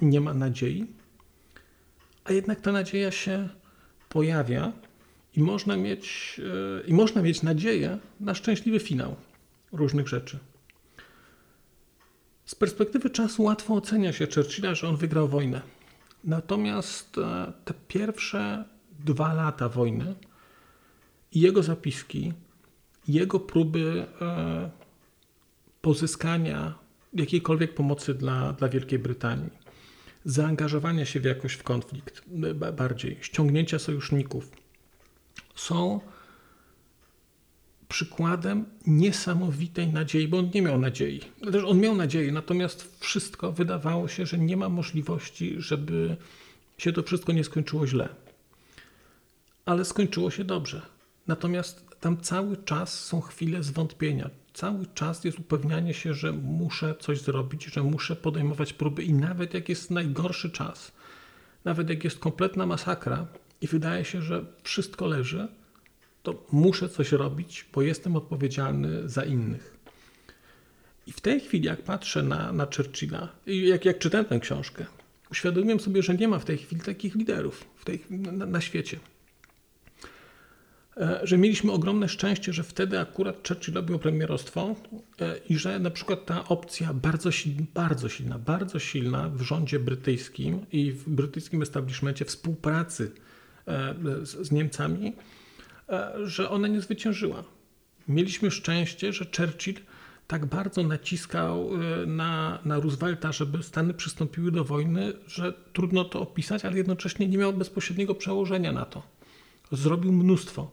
nie 0.00 0.20
ma 0.20 0.34
nadziei, 0.34 0.86
a 2.24 2.32
jednak 2.32 2.60
ta 2.60 2.72
nadzieja 2.72 3.10
się 3.10 3.48
pojawia 4.08 4.72
i 5.36 5.42
można 5.42 5.76
mieć, 5.76 6.40
e, 6.80 6.86
i 6.86 6.94
można 6.94 7.22
mieć 7.22 7.42
nadzieję 7.42 7.98
na 8.20 8.34
szczęśliwy 8.34 8.80
finał 8.80 9.16
różnych 9.72 10.08
rzeczy. 10.08 10.38
Z 12.44 12.54
perspektywy 12.54 13.10
czasu 13.10 13.42
łatwo 13.42 13.74
ocenia 13.74 14.12
się 14.12 14.26
Churchilla, 14.34 14.74
że 14.74 14.88
on 14.88 14.96
wygrał 14.96 15.28
wojnę. 15.28 15.60
Natomiast 16.24 17.18
e, 17.18 17.52
te 17.64 17.74
pierwsze 17.88 18.64
dwa 18.98 19.34
lata 19.34 19.68
wojny 19.68 20.14
i 21.32 21.40
jego 21.40 21.62
zapiski, 21.62 22.32
jego 23.08 23.40
próby 23.40 24.06
e, 24.20 24.70
pozyskania 25.80 26.74
jakiejkolwiek 27.14 27.74
pomocy 27.74 28.14
dla, 28.14 28.52
dla 28.52 28.68
Wielkiej 28.68 28.98
Brytanii, 28.98 29.50
zaangażowania 30.26 31.04
się 31.04 31.20
w 31.20 31.24
jakoś 31.24 31.52
w 31.52 31.62
konflikt 31.62 32.22
bardziej, 32.72 33.18
ściągnięcia 33.20 33.78
sojuszników, 33.78 34.50
są 35.54 36.00
przykładem 37.88 38.64
niesamowitej 38.86 39.88
nadziei, 39.88 40.28
bo 40.28 40.38
on 40.38 40.50
nie 40.54 40.62
miał 40.62 40.78
nadziei. 40.78 41.20
Też 41.52 41.64
on 41.64 41.80
miał 41.80 41.96
nadzieję, 41.96 42.32
natomiast 42.32 42.96
wszystko 43.00 43.52
wydawało 43.52 44.08
się, 44.08 44.26
że 44.26 44.38
nie 44.38 44.56
ma 44.56 44.68
możliwości, 44.68 45.54
żeby 45.58 46.16
się 46.78 46.92
to 46.92 47.02
wszystko 47.02 47.32
nie 47.32 47.44
skończyło 47.44 47.86
źle. 47.86 48.08
Ale 49.64 49.84
skończyło 49.84 50.30
się 50.30 50.44
dobrze. 50.44 50.82
Natomiast 51.26 51.86
tam 52.00 52.20
cały 52.20 52.56
czas 52.56 53.04
są 53.04 53.20
chwile 53.20 53.62
zwątpienia. 53.62 54.30
Cały 54.56 54.86
czas 54.94 55.24
jest 55.24 55.38
upewnianie 55.38 55.94
się, 55.94 56.14
że 56.14 56.32
muszę 56.32 56.94
coś 57.00 57.20
zrobić, 57.20 57.64
że 57.64 57.82
muszę 57.82 58.16
podejmować 58.16 58.72
próby 58.72 59.02
i 59.02 59.12
nawet 59.12 59.54
jak 59.54 59.68
jest 59.68 59.90
najgorszy 59.90 60.50
czas, 60.50 60.92
nawet 61.64 61.90
jak 61.90 62.04
jest 62.04 62.18
kompletna 62.18 62.66
masakra, 62.66 63.26
i 63.60 63.66
wydaje 63.66 64.04
się, 64.04 64.22
że 64.22 64.44
wszystko 64.62 65.06
leży, 65.06 65.48
to 66.22 66.46
muszę 66.52 66.88
coś 66.88 67.12
robić, 67.12 67.66
bo 67.74 67.82
jestem 67.82 68.16
odpowiedzialny 68.16 69.08
za 69.08 69.24
innych. 69.24 69.76
I 71.06 71.12
w 71.12 71.20
tej 71.20 71.40
chwili, 71.40 71.66
jak 71.66 71.82
patrzę 71.82 72.22
na, 72.22 72.52
na 72.52 72.66
Churchilla, 72.76 73.28
jak, 73.46 73.84
jak 73.84 73.98
czytałem 73.98 74.26
tę 74.26 74.40
książkę, 74.40 74.86
uświadomiłem 75.30 75.80
sobie, 75.80 76.02
że 76.02 76.14
nie 76.14 76.28
ma 76.28 76.38
w 76.38 76.44
tej 76.44 76.58
chwili 76.58 76.80
takich 76.80 77.14
liderów 77.14 77.64
w 77.76 77.84
tej, 77.84 78.04
na, 78.10 78.46
na 78.46 78.60
świecie. 78.60 78.98
E, 81.00 81.20
że 81.22 81.38
mieliśmy 81.38 81.72
ogromne 81.72 82.08
szczęście, 82.08 82.52
że 82.52 82.62
wtedy 82.62 83.00
akurat 83.00 83.48
Churchill 83.48 83.74
robił 83.74 83.98
premierostwo 83.98 84.76
e, 85.20 85.38
i 85.48 85.58
że 85.58 85.78
na 85.78 85.90
przykład 85.90 86.26
ta 86.26 86.48
opcja 86.48 86.94
bardzo 86.94 87.30
silna, 87.30 87.64
bardzo 87.74 88.08
silna, 88.08 88.38
bardzo 88.38 88.78
silna 88.78 89.28
w 89.28 89.40
rządzie 89.40 89.78
brytyjskim 89.78 90.66
i 90.72 90.92
w 90.92 91.08
brytyjskim 91.08 91.62
establishmencie 91.62 92.24
współpracy 92.24 93.12
E, 93.66 93.94
z 94.22 94.52
Niemcami, 94.52 95.12
że 96.24 96.50
ona 96.50 96.68
nie 96.68 96.80
zwyciężyła. 96.80 97.44
Mieliśmy 98.08 98.50
szczęście, 98.50 99.12
że 99.12 99.26
Churchill 99.36 99.74
tak 100.26 100.46
bardzo 100.46 100.82
naciskał 100.82 101.70
na, 102.06 102.58
na 102.64 102.80
Roosevelta, 102.80 103.32
żeby 103.32 103.62
Stany 103.62 103.94
przystąpiły 103.94 104.52
do 104.52 104.64
wojny, 104.64 105.12
że 105.26 105.52
trudno 105.72 106.04
to 106.04 106.20
opisać, 106.20 106.64
ale 106.64 106.76
jednocześnie 106.76 107.28
nie 107.28 107.38
miał 107.38 107.52
bezpośredniego 107.52 108.14
przełożenia 108.14 108.72
na 108.72 108.84
to. 108.84 109.02
Zrobił 109.72 110.12
mnóstwo. 110.12 110.70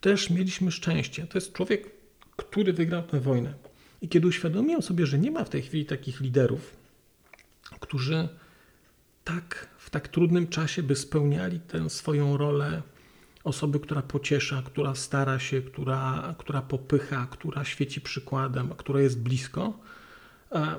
Też 0.00 0.30
mieliśmy 0.30 0.70
szczęście. 0.70 1.26
To 1.26 1.38
jest 1.38 1.52
człowiek, 1.52 1.90
który 2.36 2.72
wygrał 2.72 3.02
tę 3.02 3.20
wojnę. 3.20 3.54
I 4.02 4.08
kiedy 4.08 4.26
uświadomiłem 4.26 4.82
sobie, 4.82 5.06
że 5.06 5.18
nie 5.18 5.30
ma 5.30 5.44
w 5.44 5.50
tej 5.50 5.62
chwili 5.62 5.86
takich 5.86 6.20
liderów, 6.20 6.76
którzy 7.80 8.28
tak 9.24 9.68
w 9.78 9.90
tak 9.90 10.08
trudnym 10.08 10.48
czasie 10.48 10.82
by 10.82 10.96
spełniali 10.96 11.60
tę 11.60 11.90
swoją 11.90 12.36
rolę 12.36 12.82
osoby, 13.44 13.80
która 13.80 14.02
pociesza, 14.02 14.62
która 14.66 14.94
stara 14.94 15.38
się, 15.38 15.62
która, 15.62 16.34
która 16.38 16.62
popycha, 16.62 17.26
która 17.30 17.64
świeci 17.64 18.00
przykładem, 18.00 18.68
która 18.76 19.00
jest 19.00 19.20
blisko, 19.20 19.78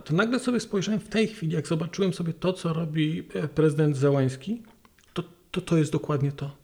to 0.05 0.13
nagle 0.13 0.39
sobie 0.39 0.59
spojrzałem 0.59 0.99
w 0.99 1.07
tej 1.07 1.27
chwili, 1.27 1.53
jak 1.53 1.67
zobaczyłem 1.67 2.13
sobie 2.13 2.33
to, 2.33 2.53
co 2.53 2.73
robi 2.73 3.27
e, 3.33 3.47
prezydent 3.47 3.97
Załański, 3.97 4.63
to 5.13 5.23
to, 5.51 5.61
to 5.61 5.77
jest 5.77 5.91
dokładnie 5.91 6.31
to. 6.31 6.60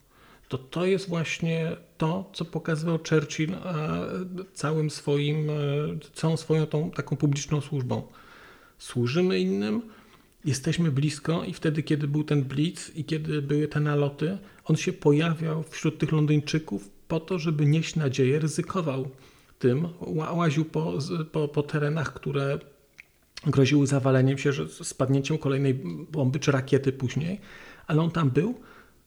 To 0.48 0.58
to 0.58 0.86
jest 0.86 1.10
właśnie 1.10 1.78
to, 1.98 2.30
co 2.34 2.46
pokazywał 2.46 3.00
Churchill 3.10 3.54
e, 3.54 3.60
całym 4.54 4.90
swoim, 4.90 5.50
e, 5.50 5.54
całą 6.14 6.38
swoją 6.38 6.66
tą 6.66 6.92
taką 6.92 7.16
publiczną 7.16 7.62
służbą. 7.62 8.08
Służymy 8.78 9.40
innym, 9.40 9.82
jesteśmy 10.46 10.92
blisko 10.92 11.44
i 11.44 11.54
wtedy, 11.54 11.84
kiedy 11.84 12.08
był 12.08 12.24
ten 12.24 12.44
blitz 12.44 12.96
i 12.96 13.06
kiedy 13.06 13.42
były 13.42 13.68
te 13.68 13.80
naloty, 13.80 14.38
on 14.66 14.76
się 14.76 14.94
pojawiał 14.94 15.64
wśród 15.64 15.98
tych 15.98 16.12
Londyńczyków 16.12 16.90
po 17.08 17.20
to, 17.20 17.40
żeby 17.40 17.66
nieść 17.66 17.96
nadzieję, 17.96 18.40
ryzykował 18.40 19.10
tym, 19.60 19.88
łaził 20.34 20.66
po, 20.66 20.94
po, 21.32 21.48
po 21.48 21.64
terenach, 21.64 22.14
które 22.14 22.60
groziły 23.48 23.88
zawaleniem 23.88 24.38
się, 24.38 24.54
że 24.54 24.68
spadnięciem 24.70 25.38
kolejnej 25.38 25.74
bomby 26.12 26.40
czy 26.40 26.52
rakiety 26.52 26.92
później, 26.92 27.40
ale 27.88 28.02
on 28.02 28.12
tam 28.12 28.30
był, 28.30 28.56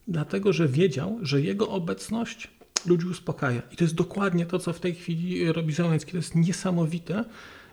dlatego 0.07 0.53
że 0.53 0.67
wiedział, 0.67 1.19
że 1.21 1.41
jego 1.41 1.69
obecność 1.69 2.47
ludzi 2.85 3.07
uspokaja. 3.07 3.61
I 3.71 3.75
to 3.75 3.83
jest 3.83 3.95
dokładnie 3.95 4.45
to, 4.45 4.59
co 4.59 4.73
w 4.73 4.79
tej 4.79 4.95
chwili 4.95 5.51
robi 5.51 5.73
Załęcki. 5.73 6.11
To 6.11 6.17
jest 6.17 6.35
niesamowite, 6.35 7.25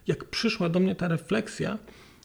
jak 0.06 0.24
przyszła 0.24 0.68
do 0.68 0.80
mnie 0.80 0.94
ta 0.94 1.08
refleksja, 1.08 1.78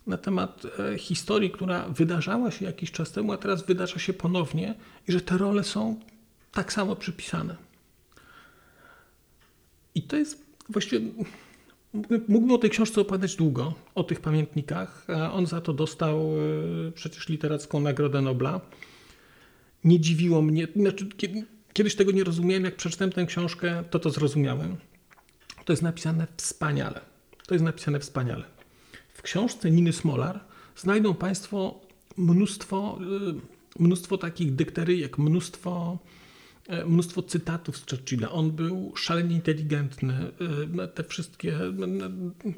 na 0.08 0.18
temat 0.18 0.64
e, 0.80 0.98
historii, 0.98 1.52
która 1.52 1.90
wydarzała 1.90 2.52
się 2.52 2.66
jakiś 2.66 2.92
czas 2.92 3.12
temu, 3.12 3.32
a 3.32 3.38
teraz 3.38 3.66
wydarza 3.66 4.00
się 4.00 4.14
ponownie 4.14 4.76
i 5.08 5.12
że 5.12 5.22
te 5.22 5.38
role 5.38 5.64
są 5.64 6.00
tak 6.52 6.74
samo 6.74 6.96
przypisane. 6.96 7.56
I 9.96 10.02
to 10.02 10.16
jest 10.16 10.46
właściwie. 10.70 11.08
Mógłbym 12.28 12.52
o 12.52 12.58
tej 12.58 12.70
książce 12.70 13.02
opowiadać 13.02 13.36
długo, 13.36 13.74
o 13.96 14.04
tych 14.04 14.20
pamiętnikach. 14.20 15.08
On 15.34 15.46
za 15.46 15.62
to 15.62 15.74
dostał 15.74 16.20
e, 16.88 16.92
przecież 16.92 17.30
literacką 17.30 17.80
Nagrodę 17.80 18.22
Nobla. 18.22 18.62
Nie 19.84 20.00
dziwiło 20.00 20.42
mnie, 20.42 20.68
znaczy, 20.76 21.10
kiedyś 21.74 21.96
tego 21.96 22.12
nie 22.12 22.24
rozumiałem, 22.24 22.64
jak 22.64 22.76
przeczytałem 22.76 23.12
tę 23.12 23.26
książkę, 23.26 23.84
to 23.90 24.00
to 24.00 24.10
zrozumiałem. 24.10 24.76
To 25.66 25.74
jest 25.74 25.84
napisane 25.84 26.28
wspaniale. 26.38 27.02
To 27.48 27.56
jest 27.56 27.66
napisane 27.66 28.00
wspaniale 28.00 28.44
książce 29.24 29.72
Niny 29.72 29.94
Smolar 29.94 30.40
znajdą 30.76 31.14
Państwo 31.14 31.82
mnóstwo, 32.18 33.00
y, 33.80 33.84
mnóstwo 33.84 34.18
takich 34.18 34.56
dykteryjek, 34.56 35.18
mnóstwo, 35.18 36.00
e, 36.68 36.86
mnóstwo 36.86 37.24
cytatów 37.24 37.78
z 37.78 37.90
Churchilla. 37.90 38.32
On 38.32 38.52
był 38.52 38.94
szalenie 38.96 39.36
inteligentny. 39.36 40.32
Y, 40.84 40.88
te 40.88 41.04
wszystkie. 41.04 41.60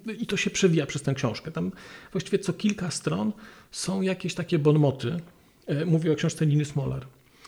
Y, 0.08 0.14
I 0.14 0.26
to 0.26 0.38
się 0.38 0.50
przewija 0.50 0.86
przez 0.86 1.02
tę 1.02 1.14
książkę. 1.14 1.52
Tam 1.52 1.72
właściwie 2.12 2.40
co 2.40 2.54
kilka 2.54 2.92
stron 2.92 3.32
są 3.72 4.02
jakieś 4.02 4.34
takie 4.34 4.60
bonmoty. 4.60 5.20
E, 5.68 5.86
mówię 5.86 6.12
o 6.12 6.16
książce 6.16 6.46
Niny 6.46 6.66
Smolar. 6.66 7.08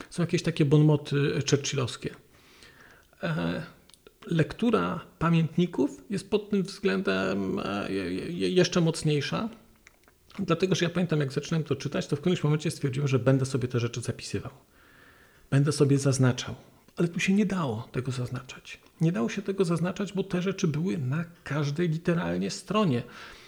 Są 0.09 0.23
jakieś 0.23 0.43
takie 0.43 0.65
bonmoty 0.65 1.39
churchillowskie 1.49 2.15
e, 3.23 3.63
lektura 4.27 4.99
pamiętników 5.19 6.03
jest 6.09 6.29
pod 6.29 6.49
tym 6.49 6.63
względem 6.63 7.59
e, 7.59 7.91
jeszcze 8.31 8.81
mocniejsza. 8.81 9.49
Dlatego, 10.39 10.75
że 10.75 10.85
ja 10.85 10.89
pamiętam, 10.89 11.19
jak 11.19 11.33
zaczynałem 11.33 11.63
to 11.63 11.75
czytać, 11.75 12.07
to 12.07 12.15
w 12.15 12.19
którymś 12.19 12.43
momencie 12.43 12.71
stwierdziłem, 12.71 13.07
że 13.07 13.19
będę 13.19 13.45
sobie 13.45 13.67
te 13.67 13.79
rzeczy 13.79 14.01
zapisywał. 14.01 14.51
Będę 15.49 15.71
sobie 15.71 15.97
zaznaczał. 15.97 16.55
Ale 16.97 17.07
tu 17.07 17.19
się 17.19 17.33
nie 17.33 17.45
dało 17.45 17.87
tego 17.91 18.11
zaznaczać. 18.11 18.79
Nie 19.01 19.11
dało 19.11 19.29
się 19.29 19.41
tego 19.41 19.65
zaznaczać, 19.65 20.13
bo 20.13 20.23
te 20.23 20.41
rzeczy 20.41 20.67
były 20.67 20.97
na 20.97 21.25
każdej 21.43 21.89
literalnie 21.89 22.51
stronie. 22.51 23.03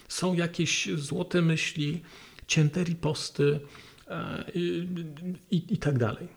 Są 0.08 0.34
jakieś 0.34 0.90
złote 0.96 1.42
myśli, 1.42 2.02
cięte 2.48 2.84
riposty 2.84 3.44
e, 3.54 3.60
i, 4.54 4.88
i, 5.52 5.74
i 5.74 5.78
tak 5.78 5.98
dalej. 5.98 6.28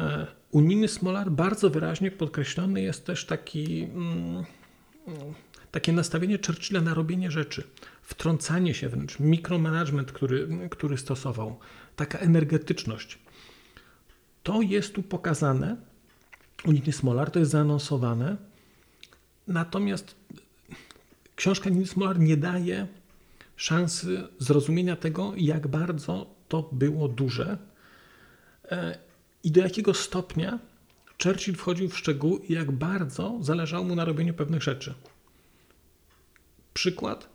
E, 0.00 0.26
unijny 0.50 0.88
Smolar 0.88 1.30
bardzo 1.30 1.70
wyraźnie 1.70 2.10
podkreślony 2.10 2.82
jest 2.82 3.06
też 3.06 3.26
taki, 3.26 3.82
mm, 3.82 4.44
takie 5.70 5.92
nastawienie 5.92 6.38
Churchilla 6.46 6.80
na 6.80 6.94
robienie 6.94 7.30
rzeczy, 7.30 7.64
wtrącanie 8.02 8.74
się 8.74 8.88
wręcz, 8.88 9.18
mikromanagement, 9.18 10.12
który, 10.12 10.68
który 10.70 10.98
stosował, 10.98 11.58
taka 11.96 12.18
energetyczność. 12.18 13.18
To 14.42 14.62
jest 14.62 14.94
tu 14.94 15.02
pokazane, 15.02 15.76
unijny 16.64 16.92
Smolar, 16.92 17.30
to 17.30 17.38
jest 17.38 17.50
zaanonsowane, 17.50 18.36
natomiast 19.48 20.14
książka 21.36 21.70
Unijny 21.70 21.86
Smolar 21.86 22.18
nie 22.18 22.36
daje 22.36 22.86
szansy 23.62 24.28
zrozumienia 24.38 24.96
tego, 24.96 25.32
jak 25.36 25.66
bardzo 25.66 26.34
to 26.48 26.68
było 26.72 27.08
duże 27.08 27.58
e, 28.70 28.98
i 29.44 29.50
do 29.50 29.60
jakiego 29.60 29.94
stopnia 29.94 30.58
Churchill 31.22 31.54
wchodził 31.54 31.88
w 31.88 31.98
szczegóły 31.98 32.40
i 32.40 32.52
jak 32.52 32.70
bardzo 32.70 33.38
zależało 33.40 33.84
mu 33.84 33.94
na 33.94 34.04
robieniu 34.04 34.34
pewnych 34.34 34.62
rzeczy. 34.62 34.94
Przykład, 36.74 37.28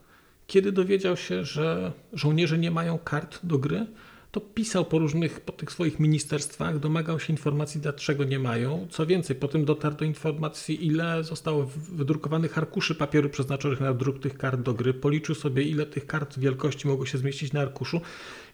kiedy 0.47 0.71
dowiedział 0.71 1.17
się, 1.17 1.45
że 1.45 1.91
żołnierze 2.13 2.57
nie 2.57 2.71
mają 2.71 2.99
kart 2.99 3.39
do 3.43 3.57
gry, 3.57 3.85
to 4.31 4.41
pisał 4.41 4.85
po 4.85 4.99
różnych, 4.99 5.41
po 5.41 5.51
tych 5.51 5.71
swoich 5.71 5.99
ministerstwach, 5.99 6.79
domagał 6.79 7.19
się 7.19 7.33
informacji, 7.33 7.81
dlaczego 7.81 8.23
nie 8.23 8.39
mają. 8.39 8.87
Co 8.89 9.05
więcej, 9.05 9.35
potem 9.35 9.65
dotarł 9.65 9.95
do 9.95 10.05
informacji, 10.05 10.85
ile 10.85 11.23
zostało 11.23 11.65
wydrukowanych 11.89 12.57
arkuszy 12.57 12.95
papieru 12.95 13.29
przeznaczonych 13.29 13.79
na 13.79 13.93
druk 13.93 14.19
tych 14.19 14.37
kart 14.37 14.61
do 14.61 14.73
gry. 14.73 14.93
Policzył 14.93 15.35
sobie, 15.35 15.63
ile 15.63 15.85
tych 15.85 16.07
kart 16.07 16.39
wielkości 16.39 16.87
mogło 16.87 17.05
się 17.05 17.17
zmieścić 17.17 17.53
na 17.53 17.61
arkuszu 17.61 18.01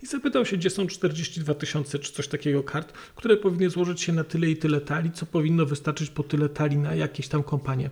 i 0.04 0.06
zapytał 0.06 0.46
się, 0.46 0.58
gdzie 0.58 0.70
są 0.70 0.88
42 0.88 1.54
tysiące 1.54 2.00
czy 2.00 2.14
coś 2.14 2.28
takiego 2.28 2.64
kart, 2.64 2.94
które 3.16 3.38
powinny 3.38 3.70
złożyć 3.70 4.02
się 4.02 4.14
na 4.14 4.24
tyle 4.24 4.50
i 4.50 4.58
tyle 4.58 4.82
talii, 4.82 5.12
co 5.12 5.26
powinno 5.26 5.66
wystarczyć 5.66 6.10
po 6.10 6.24
tyle 6.24 6.50
talii 6.50 6.78
na 6.78 6.96
jakieś 6.96 7.28
tam 7.28 7.44
kompanie. 7.44 7.90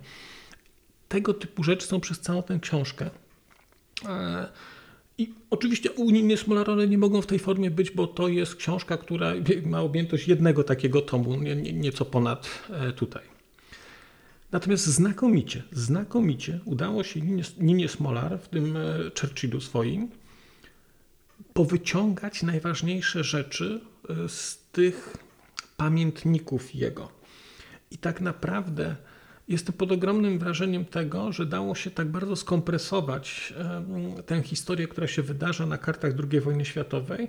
Tego 1.07 1.33
typu 1.33 1.63
rzeczy 1.63 1.87
są 1.87 1.99
przez 1.99 2.19
całą 2.19 2.43
tę 2.43 2.59
książkę. 2.59 3.09
Eee, 4.09 4.45
i 5.21 5.33
oczywiście 5.49 5.91
unijne 5.91 6.37
smolarone 6.37 6.87
nie 6.87 6.97
mogą 6.97 7.21
w 7.21 7.27
tej 7.27 7.39
formie 7.39 7.71
być, 7.71 7.91
bo 7.91 8.07
to 8.07 8.27
jest 8.27 8.55
książka, 8.55 8.97
która 8.97 9.33
ma 9.65 9.81
objętość 9.81 10.27
jednego 10.27 10.63
takiego 10.63 11.01
tomu, 11.01 11.35
nie, 11.35 11.55
nie, 11.55 11.73
nieco 11.73 12.05
ponad 12.05 12.49
e, 12.69 12.91
tutaj. 12.91 13.23
Natomiast 14.51 14.85
znakomicie, 14.85 15.63
znakomicie 15.71 16.59
udało 16.65 17.03
się 17.03 17.19
Ninie 17.59 17.89
Smolar, 17.89 18.39
w 18.39 18.47
tym 18.47 18.77
e, 18.77 18.81
Churchillu 19.21 19.61
swoim, 19.61 20.07
powyciągać 21.53 22.43
najważniejsze 22.43 23.23
rzeczy 23.23 23.81
e, 24.09 24.29
z 24.29 24.59
tych 24.71 25.17
pamiętników 25.77 26.75
jego. 26.75 27.09
I 27.91 27.97
tak 27.97 28.21
naprawdę 28.21 28.95
Jestem 29.51 29.73
pod 29.73 29.91
ogromnym 29.91 30.39
wrażeniem 30.39 30.85
tego, 30.85 31.31
że 31.31 31.45
dało 31.45 31.75
się 31.75 31.91
tak 31.91 32.07
bardzo 32.07 32.35
skompresować 32.35 33.53
tę 34.25 34.43
historię, 34.43 34.87
która 34.87 35.07
się 35.07 35.21
wydarza 35.21 35.65
na 35.65 35.77
kartach 35.77 36.13
II 36.31 36.41
wojny 36.41 36.65
światowej, 36.65 37.27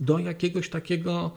do 0.00 0.18
jakiegoś 0.18 0.68
takiego, 0.68 1.34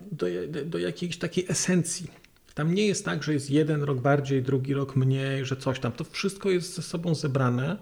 do, 0.00 0.26
do 0.66 0.78
jakiejś 0.78 1.18
takiej 1.18 1.46
esencji. 1.48 2.10
Tam 2.54 2.74
nie 2.74 2.86
jest 2.86 3.04
tak, 3.04 3.22
że 3.22 3.32
jest 3.32 3.50
jeden 3.50 3.82
rok 3.82 4.00
bardziej, 4.00 4.42
drugi 4.42 4.74
rok 4.74 4.96
mniej, 4.96 5.44
że 5.44 5.56
coś 5.56 5.80
tam. 5.80 5.92
To 5.92 6.04
wszystko 6.04 6.50
jest 6.50 6.74
ze 6.74 6.82
sobą 6.82 7.14
zebrane 7.14 7.76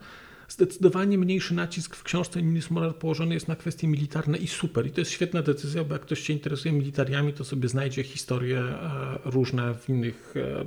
Zdecydowanie 0.50 1.18
mniejszy 1.18 1.54
nacisk 1.54 1.96
w 1.96 2.02
książce 2.02 2.42
Ninis 2.42 2.70
Morar 2.70 2.96
położony 2.96 3.34
jest 3.34 3.48
na 3.48 3.56
kwestie 3.56 3.88
militarne 3.88 4.38
i 4.38 4.46
super. 4.46 4.86
I 4.86 4.90
to 4.90 5.00
jest 5.00 5.10
świetna 5.10 5.42
decyzja, 5.42 5.84
bo 5.84 5.94
jak 5.94 6.02
ktoś 6.02 6.20
się 6.20 6.32
interesuje 6.32 6.72
militariami, 6.72 7.32
to 7.32 7.44
sobie 7.44 7.68
znajdzie 7.68 8.02
historie 8.02 8.58
e, 8.60 9.18
różne 9.24 9.74
w 9.74 9.88
innych 9.88 10.34
e, 10.36 10.64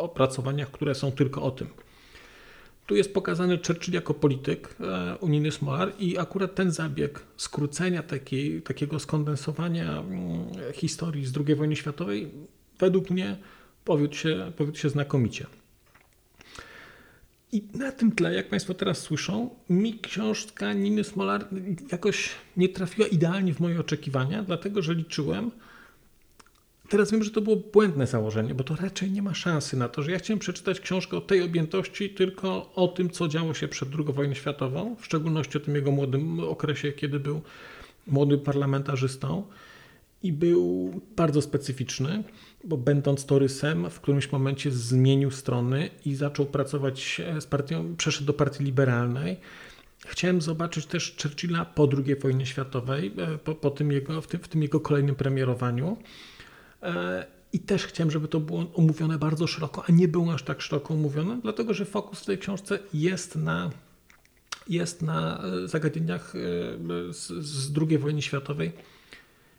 opracowaniach, 0.00 0.70
które 0.70 0.94
są 0.94 1.12
tylko 1.12 1.42
o 1.42 1.50
tym. 1.50 1.68
Tu 2.86 2.96
jest 2.96 3.14
pokazany 3.14 3.58
Churchill 3.66 3.94
jako 3.94 4.14
polityk, 4.14 4.76
e, 4.80 5.16
unijny 5.20 5.50
Smolar 5.50 5.92
i 5.98 6.18
akurat 6.18 6.54
ten 6.54 6.70
zabieg 6.70 7.20
skrócenia 7.36 8.02
takiej, 8.02 8.62
takiego 8.62 8.98
skondensowania 8.98 9.98
mm, 9.98 10.72
historii 10.74 11.26
z 11.26 11.32
II 11.36 11.54
wojny 11.54 11.76
światowej 11.76 12.30
według 12.78 13.10
mnie 13.10 13.36
powiódł 13.84 14.14
się, 14.14 14.52
powiódł 14.56 14.78
się 14.78 14.88
znakomicie. 14.88 15.46
I 17.52 17.62
na 17.74 17.92
tym 17.92 18.12
tle, 18.12 18.34
jak 18.34 18.48
Państwo 18.48 18.74
teraz 18.74 18.98
słyszą, 18.98 19.50
mi 19.70 19.98
książka 19.98 20.72
Niny 20.72 21.04
Smolar 21.04 21.48
jakoś 21.92 22.30
nie 22.56 22.68
trafiła 22.68 23.08
idealnie 23.08 23.54
w 23.54 23.60
moje 23.60 23.80
oczekiwania, 23.80 24.42
dlatego 24.42 24.82
że 24.82 24.94
liczyłem. 24.94 25.50
Teraz 26.88 27.10
wiem, 27.10 27.22
że 27.22 27.30
to 27.30 27.40
było 27.40 27.56
błędne 27.56 28.06
założenie, 28.06 28.54
bo 28.54 28.64
to 28.64 28.76
raczej 28.76 29.10
nie 29.10 29.22
ma 29.22 29.34
szansy 29.34 29.76
na 29.76 29.88
to, 29.88 30.02
że 30.02 30.10
ja 30.12 30.18
chciałem 30.18 30.38
przeczytać 30.38 30.80
książkę 30.80 31.16
o 31.16 31.20
tej 31.20 31.42
objętości 31.42 32.10
tylko 32.10 32.72
o 32.74 32.88
tym, 32.88 33.10
co 33.10 33.28
działo 33.28 33.54
się 33.54 33.68
przed 33.68 33.88
II 33.94 34.14
wojną 34.14 34.34
światową, 34.34 34.96
w 35.00 35.04
szczególności 35.04 35.58
o 35.58 35.60
tym 35.60 35.74
jego 35.74 35.90
młodym 35.90 36.40
okresie, 36.40 36.92
kiedy 36.92 37.20
był 37.20 37.42
młodym 38.06 38.40
parlamentarzystą 38.40 39.42
i 40.26 40.32
był 40.32 40.90
bardzo 41.16 41.42
specyficzny, 41.42 42.24
bo 42.64 42.76
będąc 42.76 43.26
torysem 43.26 43.90
w 43.90 44.00
którymś 44.00 44.32
momencie 44.32 44.70
zmienił 44.70 45.30
strony 45.30 45.90
i 46.04 46.14
zaczął 46.14 46.46
pracować 46.46 47.22
z 47.40 47.46
partią, 47.46 47.96
przeszedł 47.96 48.26
do 48.26 48.32
partii 48.32 48.64
liberalnej. 48.64 49.36
Chciałem 50.06 50.40
zobaczyć 50.40 50.86
też 50.86 51.16
Churchilla 51.22 51.64
po 51.64 51.88
II 52.06 52.16
wojnie 52.16 52.46
światowej, 52.46 53.12
e, 53.18 53.38
po, 53.38 53.54
po 53.54 53.70
tym 53.70 53.92
jego, 53.92 54.20
w, 54.20 54.26
tym, 54.26 54.40
w 54.40 54.48
tym 54.48 54.62
jego 54.62 54.80
kolejnym 54.80 55.14
premierowaniu. 55.14 55.96
E, 56.82 57.26
I 57.52 57.58
też 57.58 57.86
chciałem, 57.86 58.10
żeby 58.10 58.28
to 58.28 58.40
było 58.40 58.66
omówione 58.74 59.18
bardzo 59.18 59.46
szeroko, 59.46 59.84
a 59.88 59.92
nie 59.92 60.08
było 60.08 60.34
aż 60.34 60.42
tak 60.42 60.60
szeroko 60.60 60.94
omówione, 60.94 61.40
dlatego 61.42 61.74
że 61.74 61.84
fokus 61.84 62.20
w 62.20 62.26
tej 62.26 62.38
książce 62.38 62.78
jest 62.94 63.36
na, 63.36 63.70
jest 64.68 65.02
na 65.02 65.42
e, 65.44 65.68
zagadnieniach 65.68 66.32
z, 67.10 67.26
z 67.44 67.78
II 67.78 67.98
wojny 67.98 68.22
światowej 68.22 68.72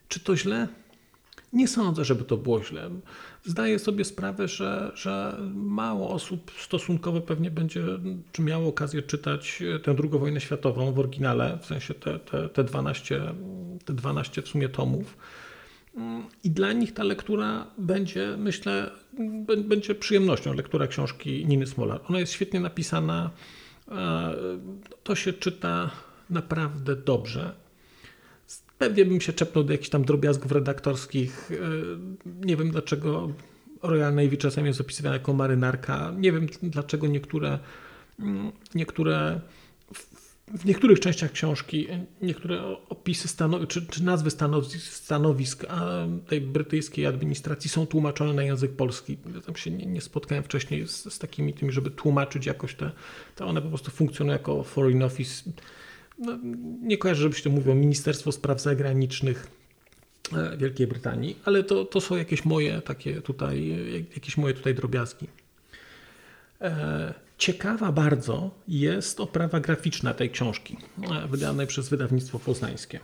czy 0.08 0.20
to 0.20 0.38
źle? 0.38 0.68
Nie 1.54 1.68
sądzę, 1.68 2.06
żeby 2.06 2.24
to 2.24 2.38
było 2.38 2.64
źle. 2.64 2.90
Zdaję 3.46 3.80
sobie 3.80 4.06
sprawę, 4.06 4.48
że, 4.48 4.92
że 4.96 5.38
mało 5.54 6.10
osób 6.10 6.52
stosunkowo 6.60 7.22
pewnie 7.22 7.52
będzie, 7.52 7.84
czy 8.32 8.42
miało 8.42 8.70
okazję 8.70 9.02
czytać 9.02 9.64
tę 9.84 9.96
II 10.04 10.10
wojnę 10.10 10.42
światową 10.42 10.94
w 10.94 11.00
oryginale, 11.00 11.58
w 11.62 11.66
sensie 11.66 11.94
te, 11.94 12.20
te, 12.20 12.50
te, 12.50 12.64
12, 12.64 13.22
te 13.86 13.94
12 13.94 14.42
w 14.42 14.48
sumie 14.48 14.70
tomów. 14.70 15.18
I 16.44 16.52
dla 16.52 16.74
nich 16.74 16.94
ta 16.94 17.04
lektura 17.04 17.68
będzie, 17.78 18.36
myślę, 18.38 18.92
będzie 19.58 19.96
przyjemnością, 19.96 20.54
lektura 20.54 20.88
książki 20.88 21.46
Niny 21.46 21.68
Smolar. 21.68 22.02
Ona 22.10 22.20
jest 22.20 22.34
świetnie 22.34 22.60
napisana, 22.60 23.30
e, 23.92 24.34
to 25.04 25.16
się 25.16 25.34
czyta 25.34 25.92
naprawdę 26.30 26.96
dobrze. 26.96 27.67
Pewnie 28.78 29.06
bym 29.06 29.22
się 29.22 29.34
czepnął 29.34 29.64
do 29.64 29.72
jakichś 29.72 29.90
tam 29.90 30.06
drobiazgów 30.06 30.52
redaktorskich. 30.52 31.52
E, 31.52 31.56
nie 32.46 32.58
wiem 32.58 32.72
dlaczego 32.72 33.32
Royal 33.84 34.16
Navy 34.16 34.38
czasem 34.38 34.66
jest 34.66 34.82
opisywana 34.82 35.16
jako 35.16 35.34
marynarka. 35.34 36.14
Nie 36.18 36.32
wiem 36.32 36.48
dlaczego 36.62 37.08
niektóre, 37.08 37.60
mm, 38.20 38.52
niektóre 38.76 39.42
w 40.48 40.66
niektórych 40.66 41.00
częściach 41.00 41.32
książki 41.32 41.88
niektóre 42.22 42.64
opisy 42.90 43.28
stanowisk, 43.28 43.72
czy, 43.72 43.86
czy, 43.86 44.04
nazwy 44.04 44.32
stanowisk, 44.32 44.94
stanowisk 44.94 45.66
tej 46.28 46.42
brytyjskiej 46.42 47.06
administracji 47.06 47.70
są 47.70 47.88
tłumaczone 47.88 48.34
na 48.34 48.44
język 48.44 48.72
polski. 48.72 49.18
Ja 49.36 49.42
tam 49.42 49.56
się 49.56 49.72
nie, 49.72 49.86
nie 49.86 50.02
spotkałem 50.02 50.44
wcześniej 50.44 50.88
z, 50.88 51.14
z, 51.14 51.20
takimi 51.20 51.54
tymi, 51.54 51.72
żeby 51.72 51.92
tłumaczyć 51.92 52.46
jakoś 52.46 52.76
te, 52.76 52.92
te 53.36 53.46
one 53.46 53.62
po 53.62 53.70
prostu 53.70 53.92
funkcjonują 53.92 54.38
jako 54.38 54.64
foreign 54.64 55.04
office 55.04 55.52
no, 56.20 56.38
nie 56.82 56.98
kojarzę, 56.98 57.22
żebyś 57.22 57.42
to 57.42 57.50
mówił, 57.50 57.76
Ministerstwo 57.76 58.32
Spraw 58.32 58.62
Zagranicznych 58.62 59.48
e, 60.34 60.58
Wielkiej 60.58 60.88
Brytanii, 60.88 61.40
ale 61.46 61.64
to, 61.64 61.86
to 61.86 62.02
są 62.02 62.16
jakieś 62.16 62.46
moje 62.46 62.82
takie 62.82 63.22
tutaj, 63.22 63.78
jakieś 64.16 64.38
moje 64.38 64.54
tutaj 64.54 64.76
drobiazgi. 64.76 65.28
E, 66.62 67.14
ciekawa 67.38 67.92
bardzo 67.92 68.52
jest 68.68 69.20
oprawa 69.20 69.60
graficzna 69.60 70.14
tej 70.14 70.30
książki, 70.30 70.78
e, 71.04 71.28
wydanej 71.28 71.68
przez 71.68 71.90
wydawnictwo 71.90 72.40
poznańskie. 72.40 73.00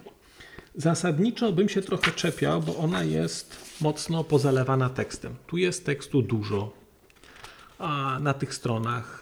Zasadniczo 0.76 1.52
bym 1.52 1.70
się 1.70 1.82
trochę 1.82 2.12
czepiał, 2.12 2.62
bo 2.62 2.78
ona 2.78 3.04
jest 3.04 3.78
mocno 3.82 4.24
pozalewana 4.24 4.90
tekstem. 4.90 5.36
Tu 5.48 5.58
jest 5.58 5.86
tekstu 5.86 6.22
dużo, 6.22 6.72
a 7.80 8.20
na 8.22 8.34
tych 8.34 8.54
stronach. 8.54 9.22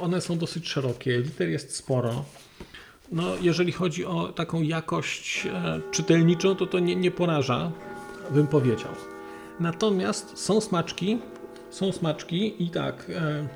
One 0.00 0.20
są 0.20 0.38
dosyć 0.38 0.68
szerokie, 0.68 1.20
liter 1.20 1.48
jest 1.48 1.76
sporo. 1.76 2.24
No, 3.12 3.22
jeżeli 3.40 3.72
chodzi 3.72 4.04
o 4.04 4.32
taką 4.32 4.62
jakość 4.62 5.46
e, 5.46 5.80
czytelniczą, 5.90 6.56
to 6.56 6.66
to 6.66 6.78
nie, 6.78 6.96
nie 6.96 7.10
poraża, 7.10 7.72
bym 8.30 8.46
powiedział. 8.46 8.92
Natomiast 9.60 10.38
są 10.38 10.60
smaczki, 10.60 11.18
są 11.70 11.92
smaczki 11.92 12.64
i 12.64 12.70
tak. 12.70 13.10
E, 13.14 13.48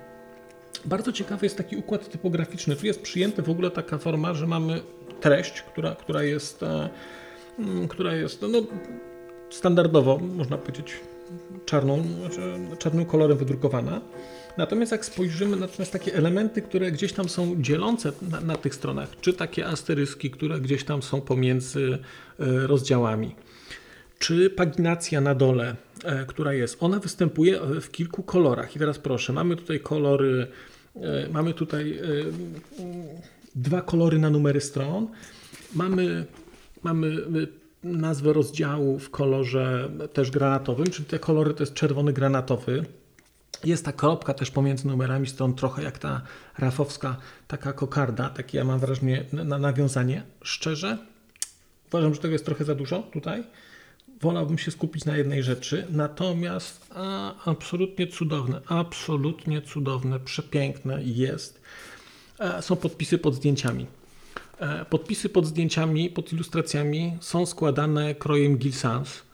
bardzo 0.85 1.13
ciekawy 1.13 1.47
jest 1.47 1.57
taki 1.57 1.77
układ 1.77 2.09
typograficzny. 2.09 2.77
Tu 2.77 2.87
jest 2.87 3.03
przyjęta 3.03 3.43
w 3.43 3.51
ogóle 3.51 3.71
taka 3.71 3.99
forma, 3.99 4.35
że 4.35 4.47
mamy 4.47 4.81
treść, 5.21 5.63
która, 5.63 5.95
która 5.95 6.23
jest, 6.23 6.63
e, 6.63 6.89
mm, 7.59 7.89
która 7.89 8.15
jest 8.15 8.43
no, 8.43 8.59
standardowo, 9.51 10.19
można 10.19 10.59
powiedzieć, 10.59 10.93
czarną, 11.67 12.03
znaczy 12.03 12.41
czarnym 12.79 13.07
kolorem 13.07 13.39
wydrukowana. 13.39 14.01
Natomiast 14.57 14.93
jak 14.93 15.05
spojrzymy 15.05 15.57
na 15.57 15.69
takie 15.93 16.15
elementy, 16.15 16.63
które 16.63 16.93
gdzieś 16.93 17.13
tam 17.13 17.29
są 17.29 17.63
dzielące 17.63 18.13
na, 18.31 18.41
na 18.41 18.57
tych 18.57 18.75
stronach, 18.75 19.09
czy 19.21 19.33
takie 19.33 19.67
asteryski, 19.67 20.31
które 20.31 20.61
gdzieś 20.61 20.85
tam 20.85 21.03
są 21.03 21.21
pomiędzy 21.21 21.99
e, 22.41 22.67
rozdziałami, 22.67 23.35
czy 24.19 24.51
paginacja 24.51 25.21
na 25.21 25.35
dole, 25.35 25.77
e, 26.05 26.27
która 26.27 26.53
jest, 26.53 26.77
ona 26.81 26.99
występuje 26.99 27.61
w 27.81 27.91
kilku 27.91 28.23
kolorach. 28.23 28.77
I 28.77 28.79
teraz 28.79 28.99
proszę, 28.99 29.33
mamy 29.33 29.57
tutaj 29.57 29.81
kolory, 29.81 30.47
e, 30.97 31.29
mamy 31.33 31.55
tutaj 31.55 32.01
dwa 33.55 33.83
kolory 33.83 34.19
na 34.19 34.31
numery 34.31 34.61
stron, 34.61 35.09
mamy, 35.75 36.27
mamy 36.83 37.17
nazwę 37.85 38.33
rozdziału 38.33 38.99
w 38.99 39.11
kolorze 39.11 39.91
też 40.13 40.31
granatowym, 40.31 40.87
czyli 40.87 41.09
te 41.09 41.19
kolory 41.19 41.55
to 41.55 41.63
jest 41.63 41.75
czerwony 41.75 42.13
granatowy, 42.13 42.85
jest 43.65 43.85
ta 43.85 43.93
kropka 43.93 44.35
też 44.35 44.51
pomiędzy 44.51 44.87
numerami 44.87 45.27
stron, 45.27 45.55
trochę 45.55 45.83
jak 45.83 45.99
ta 45.99 46.23
rafowska, 46.59 47.17
taka 47.49 47.73
kokarda, 47.73 48.29
takie 48.29 48.59
ja 48.59 48.65
mam 48.65 48.79
wrażenie 48.79 49.25
na 49.33 49.59
nawiązanie. 49.59 50.23
Szczerze, 50.43 50.99
uważam, 51.89 52.15
że 52.15 52.21
tego 52.21 52.33
jest 52.33 52.45
trochę 52.45 52.65
za 52.65 52.75
dużo 52.75 53.03
tutaj. 53.03 53.45
Wolałbym 54.21 54.59
się 54.59 54.71
skupić 54.71 55.05
na 55.05 55.17
jednej 55.17 55.43
rzeczy, 55.43 55.87
natomiast 55.91 56.91
a, 56.95 57.35
absolutnie 57.51 58.07
cudowne, 58.07 58.61
absolutnie 58.67 59.63
cudowne, 59.63 60.21
przepiękne 60.21 61.03
jest. 61.03 61.63
E, 62.39 62.63
są 62.63 62.77
podpisy 62.77 63.19
pod 63.19 63.35
zdjęciami. 63.35 63.87
E, 64.59 64.85
podpisy 64.85 65.29
pod 65.29 65.47
zdjęciami, 65.47 66.11
pod 66.11 66.33
ilustracjami 66.33 67.17
są 67.21 67.47
składane 67.47 68.15
krojem 68.15 68.59
Gil 68.59 68.73
Sans 68.73 69.30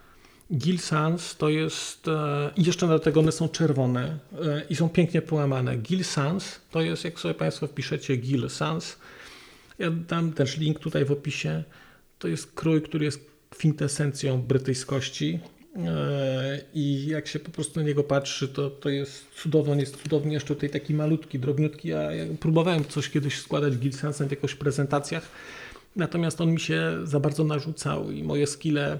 Gil 0.54 0.78
Sans 0.78 1.36
to 1.36 1.48
jest, 1.48 2.08
e, 2.08 2.50
jeszcze 2.56 2.88
do 2.88 2.98
tego 2.98 3.20
one 3.20 3.32
są 3.32 3.48
czerwone 3.48 4.18
e, 4.44 4.62
i 4.70 4.76
są 4.76 4.88
pięknie 4.88 5.22
połamane. 5.22 5.76
Gil 5.76 6.04
Sans 6.04 6.60
to 6.70 6.80
jest, 6.80 7.04
jak 7.04 7.20
sobie 7.20 7.34
Państwo 7.34 7.66
wpiszecie 7.66 8.16
Gil 8.16 8.50
Sans, 8.50 8.96
ja 9.78 9.90
dam 9.90 10.32
też 10.32 10.56
link 10.56 10.78
tutaj 10.78 11.04
w 11.04 11.12
opisie, 11.12 11.64
to 12.18 12.28
jest 12.28 12.52
krój, 12.52 12.82
który 12.82 13.04
jest 13.04 13.20
kwintesencją 13.50 14.42
brytyjskości 14.42 15.40
e, 15.76 16.60
i 16.74 17.06
jak 17.06 17.26
się 17.28 17.38
po 17.38 17.50
prostu 17.50 17.80
na 17.80 17.86
niego 17.86 18.04
patrzy, 18.04 18.48
to, 18.48 18.70
to 18.70 18.88
jest 18.88 19.24
cudowny, 19.42 19.80
jest 19.80 20.02
cudowny, 20.02 20.32
jeszcze 20.32 20.54
tutaj 20.54 20.70
taki 20.70 20.94
malutki, 20.94 21.38
drobniutki, 21.38 21.88
ja, 21.88 22.12
ja 22.12 22.24
próbowałem 22.40 22.84
coś 22.84 23.10
kiedyś 23.10 23.40
składać 23.40 23.78
Gil 23.78 23.92
Sansem 23.92 24.28
w 24.28 24.30
jakichś 24.30 24.54
prezentacjach, 24.54 25.28
natomiast 25.96 26.40
on 26.40 26.52
mi 26.52 26.60
się 26.60 26.92
za 27.04 27.20
bardzo 27.20 27.44
narzucał 27.44 28.10
i 28.10 28.22
moje 28.22 28.46
skille 28.46 28.98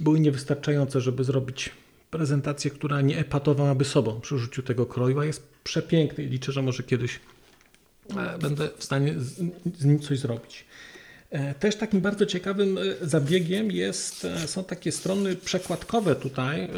były 0.00 0.20
niewystarczające, 0.20 1.00
żeby 1.00 1.24
zrobić 1.24 1.70
prezentację, 2.10 2.70
która 2.70 3.00
nie 3.00 3.18
epatowałaby 3.18 3.84
sobą 3.84 4.20
przy 4.20 4.34
użyciu 4.34 4.62
tego 4.62 4.86
kroju, 4.86 5.20
a 5.20 5.24
jest 5.24 5.42
przepiękny 5.64 6.24
i 6.24 6.26
liczę, 6.26 6.52
że 6.52 6.62
może 6.62 6.82
kiedyś 6.82 7.20
e, 8.16 8.38
będę 8.38 8.68
w 8.78 8.84
stanie 8.84 9.14
z 9.78 9.84
nim 9.84 10.00
coś 10.00 10.18
zrobić. 10.18 10.64
E, 11.30 11.54
też 11.54 11.76
takim 11.76 12.00
bardzo 12.00 12.26
ciekawym 12.26 12.78
e, 12.78 13.06
zabiegiem 13.06 13.70
jest, 13.70 14.26
są 14.46 14.64
takie 14.64 14.92
strony 14.92 15.36
przekładkowe 15.36 16.16
tutaj, 16.16 16.68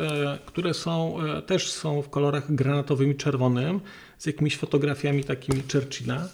które 0.46 0.74
są, 0.74 1.18
też 1.46 1.72
są 1.72 2.02
w 2.02 2.10
kolorach 2.10 2.54
granatowym 2.54 3.10
i 3.10 3.16
czerwonym, 3.16 3.80
z 4.18 4.26
jakimiś 4.26 4.56
fotografiami 4.56 5.24
takimi 5.24 5.62
Churchilla. 5.72 6.28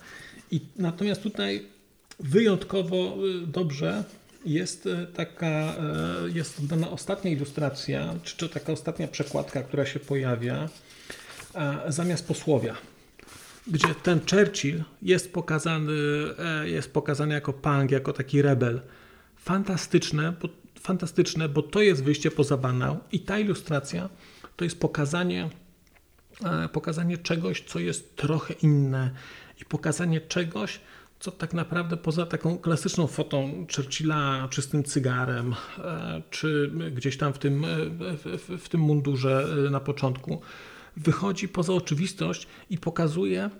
I 0.51 0.61
natomiast 0.77 1.23
tutaj 1.23 1.67
wyjątkowo 2.21 3.17
dobrze 3.47 4.05
jest 4.45 4.87
e, 4.87 5.07
taka, 5.07 5.47
e, 5.47 5.75
jest 6.35 6.67
dana 6.67 6.91
ostatnia 6.91 7.31
ilustracja, 7.31 8.15
czy, 8.23 8.37
czy 8.37 8.49
taka 8.49 8.73
ostatnia 8.73 9.09
przekładka, 9.09 9.63
która 9.63 9.87
się 9.87 10.01
pojawia 10.01 10.69
zamiast 11.89 12.27
posłowia, 12.29 12.77
gdzie 13.67 13.95
ten 14.03 14.21
Churchill 14.31 14.85
jest 15.03 15.33
pokazany, 15.33 15.93
e, 16.39 16.69
jest 16.69 16.93
pokazany 16.93 17.35
jako 17.35 17.53
punk, 17.53 17.91
jako 17.91 18.13
taki 18.13 18.43
rebel. 18.43 18.81
Fantastyczne, 19.37 20.33
bo, 20.43 20.49
fantastyczne, 20.81 21.49
bo 21.49 21.63
to 21.63 21.83
jest 21.83 22.05
wyjście 22.05 22.31
poza 22.31 22.57
banał 22.57 22.99
i 23.13 23.21
ta 23.21 23.39
ilustracja 23.39 24.09
to 24.57 24.65
jest 24.65 24.81
pokazanie 24.81 25.51
pokazanie 26.73 27.19
czegoś, 27.19 27.63
co 27.63 27.79
jest 27.79 28.17
trochę 28.17 28.55
inne 28.55 29.11
i 29.61 29.65
pokazanie 29.65 30.21
czegoś, 30.21 30.81
co 31.21 31.31
tak 31.31 31.55
naprawdę 31.55 31.97
poza 31.97 32.27
taką 32.27 32.59
klasyczną 32.59 33.07
fotą 33.07 33.67
Churchilla 33.77 34.49
czystym 34.51 34.85
cygarem, 34.85 35.55
e, 35.79 36.23
czy 36.31 36.73
gdzieś 36.93 37.17
tam 37.17 37.33
w 37.33 37.39
tym, 37.39 37.67
w, 38.01 38.59
w 38.63 38.69
tym 38.69 38.81
mundurze 38.81 39.49
na 39.71 39.81
początku, 39.81 40.41
wychodzi 40.97 41.49
poza 41.49 41.73
oczywistość 41.73 42.47
i 42.71 42.79
pokazuje 42.79 43.51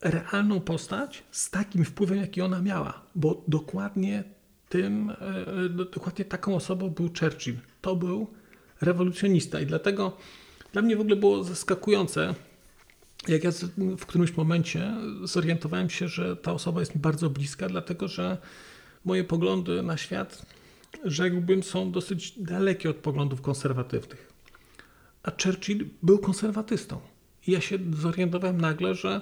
realną 0.00 0.60
postać 0.60 1.22
z 1.30 1.50
takim 1.50 1.84
wpływem, 1.84 2.18
jaki 2.18 2.40
ona 2.40 2.62
miała, 2.62 3.00
bo 3.14 3.42
dokładnie 3.48 4.24
tym, 4.68 5.10
e, 5.10 5.68
dokładnie 5.68 6.24
taką 6.24 6.56
osobą 6.56 6.90
był 6.90 7.10
Churchill. 7.20 7.56
To 7.80 7.96
był 7.96 8.26
rewolucjonista 8.80 9.60
i 9.60 9.66
dlatego 9.66 10.16
dla 10.72 10.82
mnie 10.82 10.96
w 10.96 11.00
ogóle 11.00 11.16
było 11.16 11.44
zaskakujące, 11.44 12.34
jak 13.28 13.44
ja 13.44 13.50
w 13.98 14.06
którymś 14.06 14.36
momencie 14.36 14.94
zorientowałem 15.24 15.90
się, 15.90 16.08
że 16.08 16.36
ta 16.36 16.52
osoba 16.52 16.80
jest 16.80 16.94
mi 16.94 17.00
bardzo 17.00 17.30
bliska, 17.30 17.68
dlatego 17.68 18.08
że 18.08 18.38
moje 19.04 19.24
poglądy 19.24 19.82
na 19.82 19.96
świat, 19.96 20.46
rzekłbym, 21.04 21.62
są 21.62 21.92
dosyć 21.92 22.34
dalekie 22.36 22.90
od 22.90 22.96
poglądów 22.96 23.42
konserwatywnych. 23.42 24.32
A 25.22 25.30
Churchill 25.42 25.88
był 26.02 26.18
konserwatystą. 26.18 27.00
I 27.46 27.52
ja 27.52 27.60
się 27.60 27.78
zorientowałem 27.92 28.60
nagle, 28.60 28.94
że 28.94 29.20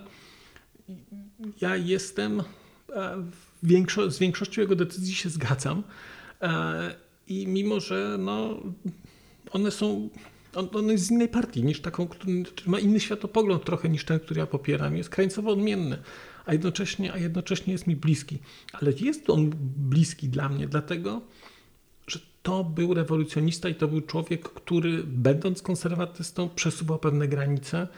ja 1.61 1.77
jestem 1.77 2.41
e, 2.41 3.25
większo 3.63 4.11
z 4.11 4.19
większością 4.19 4.63
jego 4.63 4.77
decyzji 4.77 5.15
się 5.15 5.29
zgadzam. 5.29 5.83
E, 6.41 6.95
I 7.29 7.47
mimo, 7.47 7.81
że 7.81 8.17
no, 8.19 8.61
one 9.51 9.71
są. 9.71 10.09
On, 10.55 10.69
on 10.75 10.91
jest 10.91 11.07
z 11.07 11.11
innej 11.11 11.29
partii 11.29 11.65
niż 11.65 11.81
taką, 11.81 12.09
który 12.09 12.43
ma 12.67 12.79
inny 12.79 13.01
światopogląd 13.01 13.65
trochę 13.65 13.89
niż 13.89 14.05
ten, 14.05 14.21
który 14.21 14.41
ja 14.41 14.47
popieram. 14.47 14.97
Jest 14.97 15.11
krańcowo 15.11 15.51
odmienny, 15.51 15.99
a 16.47 16.53
jednocześnie, 16.53 17.13
a 17.13 17.19
jednocześnie 17.19 17.73
jest 17.73 17.87
mi 17.87 17.97
bliski. 17.97 18.39
Ale 18.73 18.93
jest 19.01 19.31
on 19.31 19.51
bliski 19.77 20.29
dla 20.29 20.49
mnie, 20.49 20.69
dlatego 20.69 21.21
że 22.07 22.21
to 22.43 22.65
był 22.65 22.95
rewolucjonista 22.95 23.69
i 23.69 23.75
to 23.75 23.89
był 23.89 24.01
człowiek, 24.01 24.43
który 24.43 25.03
będąc 25.05 25.63
konserwatystą 25.63 26.49
przesuwał 26.49 26.99
pewne 26.99 27.29
granice 27.29 27.89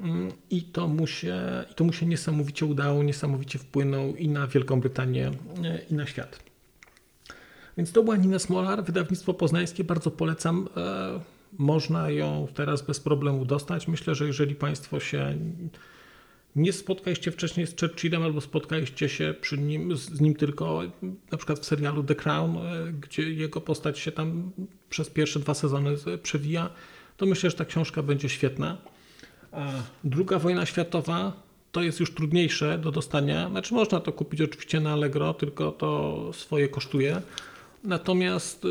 Mm, 0.00 0.32
I 0.50 0.62
to, 0.62 0.88
mu 0.88 1.06
się, 1.06 1.64
I 1.70 1.74
to 1.74 1.84
mu 1.84 1.92
się 1.92 2.06
niesamowicie 2.06 2.66
udało, 2.66 3.02
niesamowicie 3.02 3.58
wpłynął 3.58 4.16
i 4.16 4.28
na 4.28 4.46
Wielką 4.46 4.80
Brytanię, 4.80 5.30
e, 5.64 5.80
i 5.90 5.94
na 5.94 6.06
świat. 6.06 6.38
Więc 7.76 7.92
to 7.92 8.02
była 8.02 8.16
Nina 8.16 8.38
Smolar, 8.38 8.84
wydawnictwo 8.84 9.34
poznańskie, 9.34 9.84
bardzo 9.84 10.10
polecam. 10.10 10.68
E, 11.52 11.56
można 11.58 12.10
ją 12.10 12.48
teraz 12.54 12.82
bez 12.82 13.00
problemu 13.00 13.44
dostać. 13.44 13.88
Myślę, 13.88 14.14
że 14.14 14.26
jeżeli 14.26 14.54
Państwo 14.54 15.00
się 15.00 15.38
nie 16.56 16.72
spotkaliście 16.72 17.30
wcześniej 17.30 17.66
z 17.66 17.80
Churchillem 17.80 18.22
albo 18.22 18.40
spotkaliście 18.40 19.08
się 19.08 19.34
przy 19.40 19.58
nim, 19.58 19.96
z 19.96 20.20
nim 20.20 20.34
tylko 20.34 20.82
na 21.32 21.38
przykład 21.38 21.58
w 21.58 21.64
serialu 21.64 22.04
The 22.04 22.14
Crown, 22.14 22.56
e, 22.56 22.92
gdzie 22.92 23.30
jego 23.30 23.60
postać 23.60 23.98
się 23.98 24.12
tam 24.12 24.50
przez 24.90 25.10
pierwsze 25.10 25.40
dwa 25.40 25.54
sezony 25.54 25.96
przewija, 26.22 26.70
to 27.16 27.26
myślę, 27.26 27.50
że 27.50 27.56
ta 27.56 27.64
książka 27.64 28.02
będzie 28.02 28.28
świetna. 28.28 28.78
A 29.52 29.72
druga 30.04 30.38
wojna 30.38 30.66
światowa 30.66 31.48
to 31.72 31.82
jest 31.82 32.00
już 32.00 32.14
trudniejsze 32.14 32.78
do 32.78 32.90
dostania. 32.90 33.48
Znaczy 33.48 33.74
można 33.74 34.00
to 34.00 34.12
kupić 34.12 34.40
oczywiście 34.40 34.80
na 34.80 34.92
Allegro, 34.92 35.34
tylko 35.34 35.72
to 35.72 36.30
swoje 36.32 36.68
kosztuje. 36.68 37.22
Natomiast 37.84 38.64
y, 38.64 38.68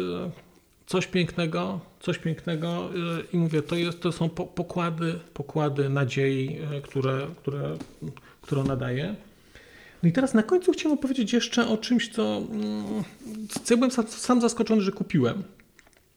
coś 0.87 1.07
pięknego, 1.07 1.79
coś 1.99 2.17
pięknego 2.17 2.89
y, 2.95 3.23
i 3.33 3.37
mówię, 3.37 3.61
to, 3.61 3.75
jest, 3.75 4.01
to 4.01 4.11
są 4.11 4.29
pokłady, 4.29 5.19
pokłady 5.33 5.89
nadziei, 5.89 6.59
y, 6.77 6.81
które, 6.81 7.27
które, 7.37 7.77
które 8.41 8.61
ona 8.61 8.75
daje. 8.75 9.15
No 10.03 10.09
i 10.09 10.11
teraz 10.11 10.33
na 10.33 10.43
końcu 10.43 10.71
chciałem 10.71 10.97
opowiedzieć 10.97 11.33
jeszcze 11.33 11.67
o 11.67 11.77
czymś, 11.77 12.09
co, 12.09 12.37
mm, 12.51 13.03
co 13.63 13.73
ja 13.73 13.77
byłem 13.77 13.91
sam 14.07 14.41
zaskoczony, 14.41 14.81
że 14.81 14.91
kupiłem. 14.91 15.43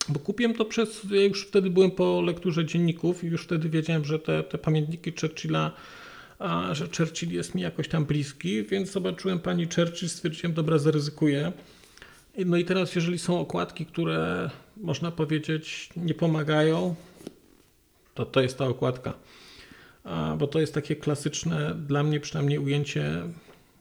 Bo 0.09 0.21
kupiłem 0.21 0.55
to 0.55 0.65
przez, 0.65 1.01
ja 1.11 1.25
już 1.25 1.47
wtedy 1.47 1.71
byłem 1.71 1.91
po 1.91 2.23
lekturze 2.23 2.65
dzienników 2.65 3.25
i 3.25 3.27
już 3.27 3.45
wtedy 3.45 3.69
wiedziałem, 3.69 4.05
że 4.05 4.19
te, 4.19 4.43
te 4.43 4.59
pamiętniki 4.59 5.13
Churchilla, 5.21 5.73
a, 6.39 6.75
że 6.75 6.89
Churchill 6.99 7.33
jest 7.33 7.55
mi 7.55 7.63
jakoś 7.63 7.89
tam 7.89 8.05
bliski, 8.05 8.63
więc 8.63 8.91
zobaczyłem 8.91 9.39
pani 9.39 9.67
Churchill, 9.77 10.09
stwierdziłem, 10.09 10.55
dobra, 10.55 10.79
zaryzykuję. 10.79 11.53
No 12.47 12.57
i 12.57 12.65
teraz, 12.65 12.95
jeżeli 12.95 13.19
są 13.19 13.41
okładki, 13.41 13.87
które 13.87 14.51
można 14.77 15.11
powiedzieć 15.11 15.89
nie 15.97 16.15
pomagają, 16.15 16.95
to 18.15 18.25
to 18.25 18.41
jest 18.41 18.59
ta 18.59 18.67
okładka. 18.67 19.13
Bo 20.39 20.47
to 20.47 20.61
jest 20.61 20.75
takie 20.75 20.97
klasyczne, 20.97 21.75
dla 21.75 22.03
mnie 22.03 22.21
przynajmniej 22.21 22.59
ujęcie 22.59 23.23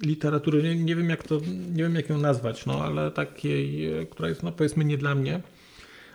literatury, 0.02 0.64
nie, 0.64 0.76
nie, 0.76 0.96
wiem 0.96 1.10
jak 1.10 1.24
to, 1.24 1.40
nie 1.74 1.84
wiem 1.84 1.96
jak 1.96 2.10
ją 2.10 2.18
nazwać, 2.18 2.66
no 2.66 2.84
ale 2.84 3.12
takiej, 3.12 3.90
która 4.10 4.30
jest 4.30 4.44
no 4.44 4.52
powiedzmy 4.52 4.86
nie 4.86 4.98
dla 4.98 5.16
mnie 5.16 5.42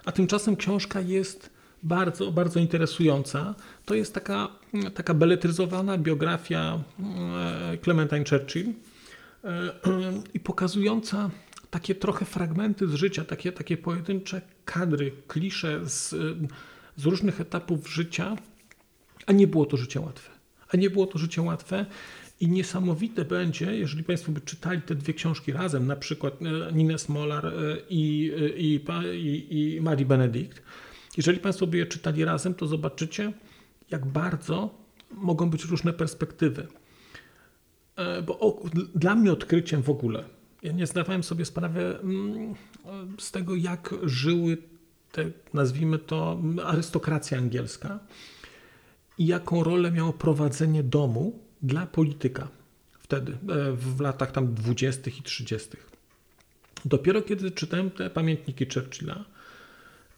a 0.04 0.12
tymczasem 0.12 0.56
książka 0.56 1.00
jest 1.00 1.50
bardzo, 1.82 2.32
bardzo 2.32 2.60
interesująca. 2.60 3.54
To 3.84 3.94
jest 3.94 4.14
taka, 4.14 4.48
taka 4.94 5.14
beletryzowana 5.14 5.98
biografia 5.98 6.78
e, 7.72 7.78
Clementine 7.78 8.24
Churchill 8.30 8.72
e, 9.44 9.72
i 10.34 10.40
pokazująca 10.40 11.30
takie 11.74 11.94
trochę 11.94 12.24
fragmenty 12.24 12.88
z 12.88 12.94
życia, 12.94 13.24
takie, 13.24 13.52
takie 13.52 13.76
pojedyncze 13.76 14.40
kadry, 14.64 15.12
klisze 15.28 15.80
z, 15.86 16.10
z 16.96 17.04
różnych 17.04 17.40
etapów 17.40 17.90
życia, 17.90 18.36
a 19.26 19.32
nie 19.32 19.46
było 19.46 19.66
to 19.66 19.76
życie 19.76 20.00
łatwe. 20.00 20.30
A 20.68 20.76
nie 20.76 20.90
było 20.90 21.06
to 21.06 21.18
życie 21.18 21.42
łatwe 21.42 21.86
i 22.40 22.48
niesamowite 22.48 23.24
będzie, 23.24 23.76
jeżeli 23.78 24.04
Państwo 24.04 24.32
by 24.32 24.40
czytali 24.40 24.82
te 24.82 24.94
dwie 24.94 25.14
książki 25.14 25.52
razem, 25.52 25.86
na 25.86 25.96
przykład 25.96 26.34
e, 26.42 26.72
Ninę 26.72 26.98
Smolar 26.98 27.46
e, 27.46 27.52
i, 27.90 28.32
e, 28.36 28.48
i, 28.48 28.80
i, 29.50 29.76
i 30.00 30.04
Benedikt. 30.04 30.62
Jeżeli 31.16 31.38
Państwo 31.38 31.66
by 31.66 31.78
je 31.78 31.86
czytali 31.86 32.24
razem, 32.24 32.54
to 32.54 32.66
zobaczycie, 32.66 33.32
jak 33.90 34.06
bardzo 34.06 34.74
mogą 35.10 35.50
być 35.50 35.64
różne 35.64 35.92
perspektywy. 35.92 36.66
Bo 38.26 38.62
dla 38.94 39.14
mnie 39.14 39.32
odkryciem 39.32 39.82
w 39.82 39.90
ogóle, 39.90 40.24
ja 40.64 40.72
nie 40.72 40.86
zdawałem 40.86 41.22
sobie 41.22 41.44
sprawy 41.44 41.98
mm, 42.02 42.54
z 43.18 43.30
tego, 43.30 43.54
jak 43.54 43.94
żyły 44.02 44.56
te, 45.12 45.30
nazwijmy 45.54 45.98
to, 45.98 46.38
arystokracja 46.64 47.38
angielska 47.38 47.98
i 49.18 49.26
jaką 49.26 49.64
rolę 49.64 49.90
miało 49.90 50.12
prowadzenie 50.12 50.82
domu 50.82 51.38
dla 51.62 51.86
polityka 51.86 52.48
wtedy, 53.04 53.32
e, 53.32 53.72
w 53.72 54.00
latach 54.00 54.32
tam 54.32 54.54
20. 54.54 55.10
i 55.10 55.22
30. 55.22 55.68
Dopiero 56.84 57.22
kiedy 57.22 57.50
czytałem 57.50 57.90
te 57.90 58.10
pamiętniki 58.10 58.66
Churchilla 58.74 59.24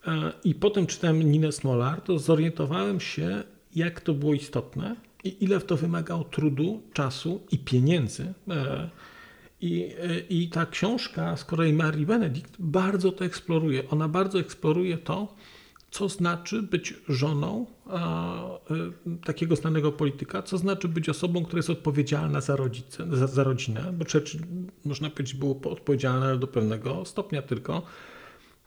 e, 0.07 0.33
i 0.45 0.55
potem 0.55 0.87
czytałem 0.87 1.23
Ninę 1.23 1.53
Smolar, 1.53 2.01
to 2.01 2.19
zorientowałem 2.19 3.01
się, 3.01 3.43
jak 3.75 4.01
to 4.01 4.15
było 4.15 4.35
istotne 4.35 4.97
i 5.25 5.45
ile 5.45 5.61
w 5.61 5.65
to 5.65 5.77
wymagało 5.77 6.25
trudu, 6.25 6.83
czasu 6.93 7.41
i 7.51 7.59
pieniędzy. 7.59 8.35
E, 8.51 8.91
I, 9.61 9.95
I 10.29 10.49
ta 10.49 10.67
książka 10.67 11.37
z 11.37 11.45
kolei 11.45 11.73
Marii 11.73 12.07
Benedikt 12.07 12.53
bardzo 12.59 13.13
to 13.13 13.25
eksploruje. 13.25 13.89
Ona 13.91 14.09
bardzo 14.09 14.41
eksploruje 14.41 14.99
to, 14.99 15.35
co 15.91 16.09
znaczy 16.09 16.63
być 16.63 16.95
żoną 17.09 17.67
a, 17.87 18.45
y, 18.71 19.25
takiego 19.25 19.57
znanego 19.57 19.93
polityka, 19.93 20.43
co 20.43 20.59
znaczy 20.59 20.89
być 20.89 21.09
osobą, 21.09 21.45
która 21.45 21.59
jest 21.59 21.71
odpowiedzialna 21.71 22.41
za, 22.41 22.57
rodzice, 22.57 23.07
za, 23.17 23.27
za 23.27 23.45
rodzinę, 23.45 23.93
bo 23.93 24.05
Churchill, 24.13 24.41
można 24.85 25.11
powiedzieć, 25.11 25.35
był 25.35 25.61
odpowiedzialny 25.65 26.39
do 26.39 26.47
pewnego 26.47 27.05
stopnia 27.05 27.43
tylko. 27.43 27.83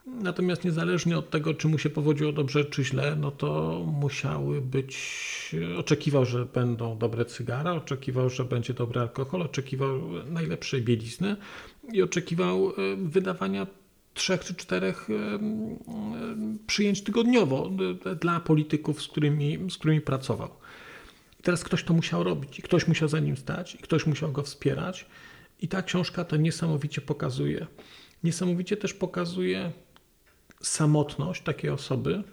Natomiast 0.05 0.65
niezależnie 0.65 1.17
od 1.17 1.29
tego, 1.29 1.53
czy 1.53 1.67
mu 1.67 1.77
się 1.77 1.89
powodziło 1.89 2.31
dobrze, 2.31 2.65
czy 2.65 2.83
źle, 2.83 3.15
no 3.15 3.31
to 3.31 3.81
musiały 3.99 4.61
być. 4.61 5.55
Oczekiwał, 5.77 6.25
że 6.25 6.45
będą 6.45 6.97
dobre 6.97 7.25
cygara, 7.25 7.73
oczekiwał, 7.73 8.29
że 8.29 8.45
będzie 8.45 8.73
dobry 8.73 8.99
alkohol, 9.01 9.41
oczekiwał 9.41 9.99
najlepszej 10.31 10.81
bielizny 10.81 11.35
i 11.93 12.01
oczekiwał 12.01 12.69
y, 12.69 12.73
wydawania 12.97 13.67
trzech 14.13 14.43
czy 14.43 14.55
czterech 14.55 15.07
przyjęć 16.67 17.01
tygodniowo 17.01 17.71
dla 18.21 18.39
polityków, 18.39 19.01
z 19.01 19.07
którymi, 19.07 19.57
z 19.69 19.77
którymi 19.77 20.01
pracował. 20.01 20.49
I 21.39 21.43
teraz 21.43 21.63
ktoś 21.63 21.83
to 21.83 21.93
musiał 21.93 22.23
robić, 22.23 22.59
i 22.59 22.61
ktoś 22.61 22.87
musiał 22.87 23.09
za 23.09 23.19
nim 23.19 23.37
stać, 23.37 23.75
i 23.75 23.77
ktoś 23.77 24.05
musiał 24.05 24.31
go 24.31 24.43
wspierać. 24.43 25.05
I 25.61 25.67
ta 25.67 25.81
książka 25.81 26.25
to 26.25 26.37
niesamowicie 26.37 27.01
pokazuje. 27.01 27.67
Niesamowicie 28.23 28.77
też 28.77 28.93
pokazuje 28.93 29.71
samotność 30.63 31.43
takiej 31.43 31.69
osoby, 31.69 32.23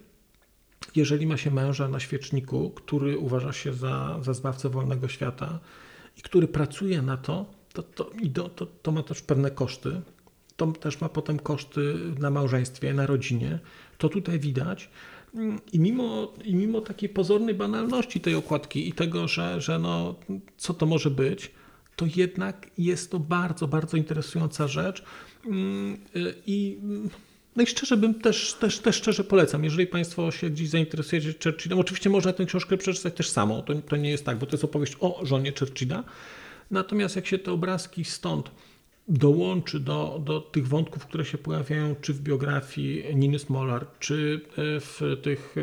jeżeli 0.95 1.27
ma 1.27 1.37
się 1.37 1.51
męża 1.51 1.89
na 1.89 2.01
świeczniku, 2.01 2.71
który 2.71 3.19
uważa 3.19 3.53
się 3.53 3.73
za, 3.73 4.19
za 4.23 4.35
zbawcę 4.35 4.69
wolnego 4.69 5.09
świata 5.09 5.59
i 6.17 6.23
który 6.23 6.49
pracuje 6.49 7.03
na 7.03 7.17
to, 7.17 7.47
to, 7.73 7.83
to, 7.83 8.11
to, 8.35 8.49
to, 8.49 8.67
to 8.67 8.93
ma 8.93 9.03
też 9.03 9.23
pewne 9.23 9.51
koszty 9.51 10.03
to 10.57 10.67
też 10.67 11.01
ma 11.01 11.09
potem 11.09 11.39
koszty 11.39 11.95
na 12.19 12.31
małżeństwie, 12.31 12.95
na 12.95 13.07
rodzinie. 13.07 13.59
To 13.99 14.09
tutaj 14.09 14.39
widać. 14.39 14.91
I 15.73 15.81
mimo, 15.81 16.33
I 16.45 16.55
mimo 16.55 16.81
takiej 16.81 17.09
pozornej 17.09 17.55
banalności 17.55 18.21
tej 18.21 18.35
okładki 18.35 18.89
i 18.89 18.93
tego, 18.93 19.29
że, 19.29 19.61
że 19.61 19.79
no, 19.79 20.15
co 20.57 20.75
to 20.75 20.87
może 20.87 21.11
być, 21.11 21.51
to 21.97 22.07
jednak 22.17 22.71
jest 22.79 23.11
to 23.11 23.19
bardzo, 23.19 23.69
bardzo 23.69 23.97
interesująca 23.97 24.69
rzecz. 24.69 25.05
I 26.47 26.79
no 27.57 27.63
i 27.63 27.67
szczerze 27.67 27.97
bym 27.97 28.15
też, 28.15 28.55
też, 28.55 28.79
też 28.79 28.97
szczerze 28.97 29.25
polecam, 29.25 29.65
jeżeli 29.65 29.87
Państwo 29.87 30.31
się 30.31 30.51
gdzieś 30.51 30.69
zainteresujecie 30.69 31.35
Churchillem, 31.45 31.79
oczywiście 31.79 32.11
można 32.11 32.33
tę 32.33 32.47
książkę 32.47 32.77
przeczytać 32.77 33.15
też 33.15 33.29
samo, 33.29 33.63
to, 33.63 33.75
to 33.75 33.97
nie 33.97 34.11
jest 34.11 34.25
tak, 34.25 34.39
bo 34.39 34.47
to 34.47 34.53
jest 34.53 34.65
opowieść 34.65 34.97
o 35.01 35.21
żonie 35.23 35.53
Churchilla, 35.59 36.05
natomiast 36.71 37.17
jak 37.17 37.27
się 37.27 37.39
te 37.39 37.53
obrazki 37.53 38.05
stąd 38.05 38.51
dołączy 39.09 39.81
do, 39.81 40.21
do 40.25 40.41
tych 40.41 40.69
wątków, 40.69 41.07
które 41.07 41.25
się 41.25 41.39
pojawiają 41.39 41.95
czy 42.01 42.15
w 42.15 42.21
biografii 42.21 43.17
Niny 43.17 43.39
Smolar, 43.39 43.87
czy 43.99 44.41
e, 44.51 44.81
w 44.81 45.01
tych 45.23 45.55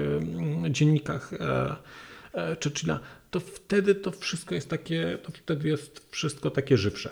e, 0.65 0.71
dziennikach 0.71 1.33
e, 1.33 2.55
Churchilla, 2.63 2.99
to 3.31 3.39
wtedy 3.39 3.95
to 3.95 4.11
wszystko 4.11 4.55
jest 4.55 4.69
takie, 4.69 5.17
to 5.23 5.31
wtedy 5.31 5.69
jest 5.69 6.07
wszystko 6.11 6.51
takie 6.51 6.77
żywsze. 6.77 7.09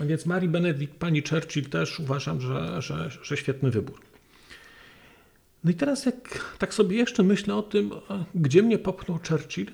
Więc 0.00 0.26
Marii 0.26 0.48
Benedikt, 0.48 0.96
pani 0.96 1.22
Churchill 1.22 1.68
też 1.68 2.00
uważam, 2.00 2.40
że, 2.40 2.82
że, 2.82 3.10
że 3.22 3.36
świetny 3.36 3.70
wybór. 3.70 4.00
No 5.64 5.70
i 5.70 5.74
teraz 5.74 6.06
jak 6.06 6.54
tak 6.58 6.74
sobie 6.74 6.96
jeszcze 6.96 7.22
myślę 7.22 7.54
o 7.54 7.62
tym, 7.62 7.90
gdzie 8.34 8.62
mnie 8.62 8.78
popchnął 8.78 9.18
Churchill, 9.28 9.70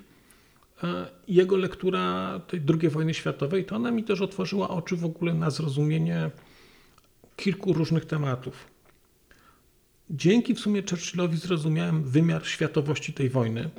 e, 0.83 1.07
jego 1.29 1.57
lektura 1.57 2.41
tej 2.49 2.63
II 2.69 2.89
wojny 2.89 3.15
światowej, 3.15 3.65
to 3.65 3.77
ona 3.77 3.91
mi 3.91 4.05
też 4.05 4.21
otworzyła 4.21 4.69
oczy 4.69 4.97
w 4.97 5.05
ogóle 5.05 5.35
na 5.35 5.51
zrozumienie 5.51 6.31
kilku 7.37 7.73
różnych 7.73 8.05
tematów. 8.05 8.67
Dzięki 10.11 10.55
w 10.55 10.61
sumie 10.61 10.83
Churchillowi 10.91 11.37
zrozumiałem 11.37 12.05
wymiar 12.05 12.47
światowości 12.47 13.13
tej 13.13 13.31
wojny, 13.31 13.71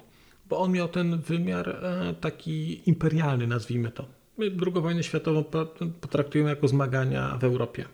bo 0.49 0.60
on 0.60 0.71
miał 0.71 0.88
ten 0.88 1.17
wymiar 1.17 1.69
e, 1.69 2.13
taki 2.21 2.89
imperialny, 2.89 3.47
nazwijmy 3.47 3.91
to. 3.91 4.22
My 4.38 4.46
II 4.46 4.82
wojnę 4.82 5.04
światową 5.04 5.43
potraktujemy 6.02 6.50
jako 6.50 6.67
zmagania 6.67 7.38
w 7.38 7.43
Europie. 7.43 7.86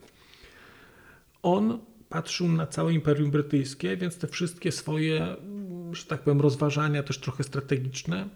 On 1.44 1.80
patrzył 2.10 2.48
na 2.48 2.68
całe 2.68 2.94
Imperium 2.94 3.32
Brytyjskie, 3.32 3.98
więc 3.98 4.18
te 4.18 4.28
wszystkie 4.28 4.72
swoje, 4.72 5.36
że 5.92 6.06
tak 6.06 6.22
powiem, 6.22 6.42
rozważania, 6.42 7.04
też 7.04 7.18
trochę 7.18 7.44
strategiczne, 7.44 8.30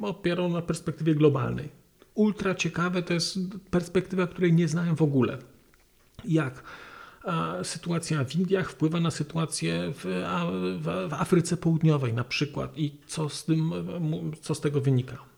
opierał 0.00 0.48
na 0.48 0.62
perspektywie 0.62 1.14
globalnej. 1.14 1.68
Ultra 2.14 2.54
ciekawe 2.54 3.02
to 3.02 3.14
jest 3.14 3.38
perspektywa, 3.70 4.26
której 4.26 4.52
nie 4.52 4.68
znałem 4.68 4.96
w 4.96 5.02
ogóle. 5.02 5.38
Jak 6.24 6.62
sytuacja 7.62 8.24
w 8.24 8.34
Indiach 8.34 8.70
wpływa 8.70 9.00
na 9.00 9.10
sytuację 9.10 9.92
w, 9.94 10.04
w 11.08 11.14
Afryce 11.14 11.56
Południowej 11.56 12.12
na 12.12 12.24
przykład 12.24 12.78
i 12.78 12.98
co 13.06 13.28
z, 13.28 13.44
tym, 13.44 13.72
co 14.40 14.54
z 14.54 14.60
tego 14.60 14.80
wynika. 14.80 15.31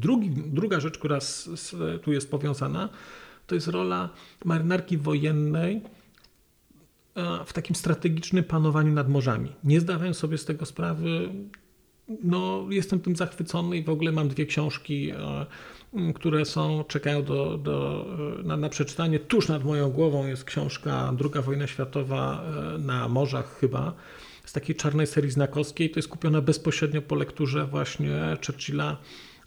Drugi, 0.00 0.30
druga 0.30 0.80
rzecz, 0.80 0.98
która 0.98 1.20
z, 1.20 1.44
z, 1.44 2.02
tu 2.02 2.12
jest 2.12 2.30
powiązana, 2.30 2.88
to 3.46 3.54
jest 3.54 3.68
rola 3.68 4.08
marynarki 4.44 4.98
wojennej 4.98 5.80
e, 7.14 7.44
w 7.44 7.52
takim 7.52 7.76
strategicznym 7.76 8.44
panowaniu 8.44 8.92
nad 8.92 9.08
morzami. 9.08 9.52
Nie 9.64 9.80
zdawałem 9.80 10.14
sobie 10.14 10.38
z 10.38 10.44
tego 10.44 10.66
sprawy. 10.66 11.28
No, 12.22 12.66
jestem 12.70 13.00
tym 13.00 13.16
zachwycony 13.16 13.76
i 13.76 13.82
w 13.84 13.90
ogóle 13.90 14.12
mam 14.12 14.28
dwie 14.28 14.46
książki, 14.46 15.10
e, 15.10 15.46
które 16.14 16.44
są, 16.44 16.84
czekają 16.84 17.22
do, 17.24 17.58
do, 17.58 18.06
e, 18.40 18.42
na, 18.42 18.56
na 18.56 18.68
przeczytanie. 18.68 19.18
Tuż 19.18 19.48
nad 19.48 19.64
moją 19.64 19.90
głową 19.90 20.26
jest 20.26 20.44
książka 20.44 21.12
Druga 21.16 21.42
wojna 21.42 21.66
światowa 21.66 22.44
na 22.78 23.08
morzach 23.08 23.58
chyba 23.60 23.94
z 24.44 24.52
takiej 24.52 24.76
czarnej 24.76 25.06
serii 25.06 25.30
znakowskiej. 25.30 25.90
To 25.90 25.98
jest 25.98 26.08
kupiona 26.08 26.40
bezpośrednio 26.40 27.02
po 27.02 27.14
lekturze 27.14 27.66
właśnie 27.66 28.36
Churchilla 28.46 28.96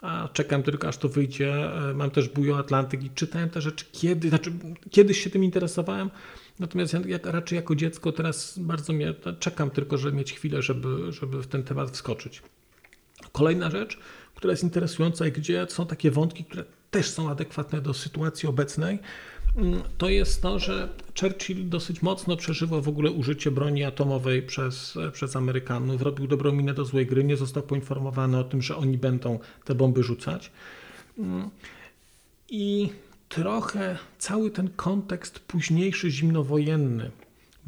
a 0.04 0.30
czekam 0.34 0.64
tylko 0.64 0.88
aż 0.88 0.98
to 0.98 1.10
wyjdzie. 1.10 1.54
E, 1.90 1.94
mam 1.94 2.12
też 2.12 2.30
Bujo 2.30 2.58
Atlantyk 2.58 3.04
i 3.04 3.10
czytałem 3.10 3.50
te 3.50 3.62
rzeczy 3.62 3.86
kiedy, 3.92 4.30
znaczy 4.30 4.52
kiedyś 4.92 5.24
się 5.24 5.30
tym 5.30 5.44
interesowałem, 5.44 6.10
natomiast 6.60 6.96
jak, 7.06 7.26
raczej 7.26 7.56
jako 7.56 7.76
dziecko 7.76 8.12
teraz 8.12 8.60
bardzo 8.60 8.94
mnie, 8.94 9.14
czekam 9.40 9.70
tylko, 9.70 9.98
żeby 9.98 10.18
mieć 10.18 10.34
chwilę, 10.34 10.62
żeby, 10.62 11.12
żeby 11.12 11.42
w 11.42 11.48
ten 11.48 11.64
temat 11.64 11.92
wskoczyć. 11.92 12.42
Kolejna 13.32 13.70
rzecz, 13.70 14.00
która 14.36 14.52
jest 14.52 14.64
interesująca 14.64 15.28
i 15.28 15.32
gdzie 15.32 15.66
są 15.70 15.86
takie 15.86 16.12
wątki, 16.12 16.46
które 16.46 16.64
też 16.92 17.10
są 17.10 17.30
adekwatne 17.30 17.82
do 17.82 17.94
sytuacji 17.94 18.50
obecnej, 18.50 19.00
to 19.98 20.10
jest 20.10 20.42
to, 20.42 20.60
że 20.60 20.90
Churchill 21.22 21.70
dosyć 21.70 22.02
mocno 22.02 22.38
przeżywał 22.38 22.82
w 22.82 22.88
ogóle 22.88 23.12
użycie 23.12 23.52
broni 23.52 23.84
atomowej 23.84 24.42
przez, 24.42 24.98
przez 25.14 25.36
Amerykanów. 25.36 26.02
Robił 26.02 26.28
dobrą 26.28 26.52
minę 26.52 26.74
do 26.74 26.86
złej 26.86 27.06
gry, 27.06 27.24
nie 27.24 27.38
został 27.38 27.64
poinformowany 27.64 28.40
o 28.40 28.44
tym, 28.44 28.62
że 28.62 28.76
oni 28.76 28.98
będą 28.98 29.40
te 29.66 29.76
bomby 29.76 30.04
rzucać. 30.04 30.52
Mm, 31.18 31.50
I 32.50 32.90
trochę 33.30 33.98
cały 34.18 34.52
ten 34.52 34.70
kontekst 34.70 35.40
późniejszy 35.40 36.12
zimnowojenny 36.12 37.12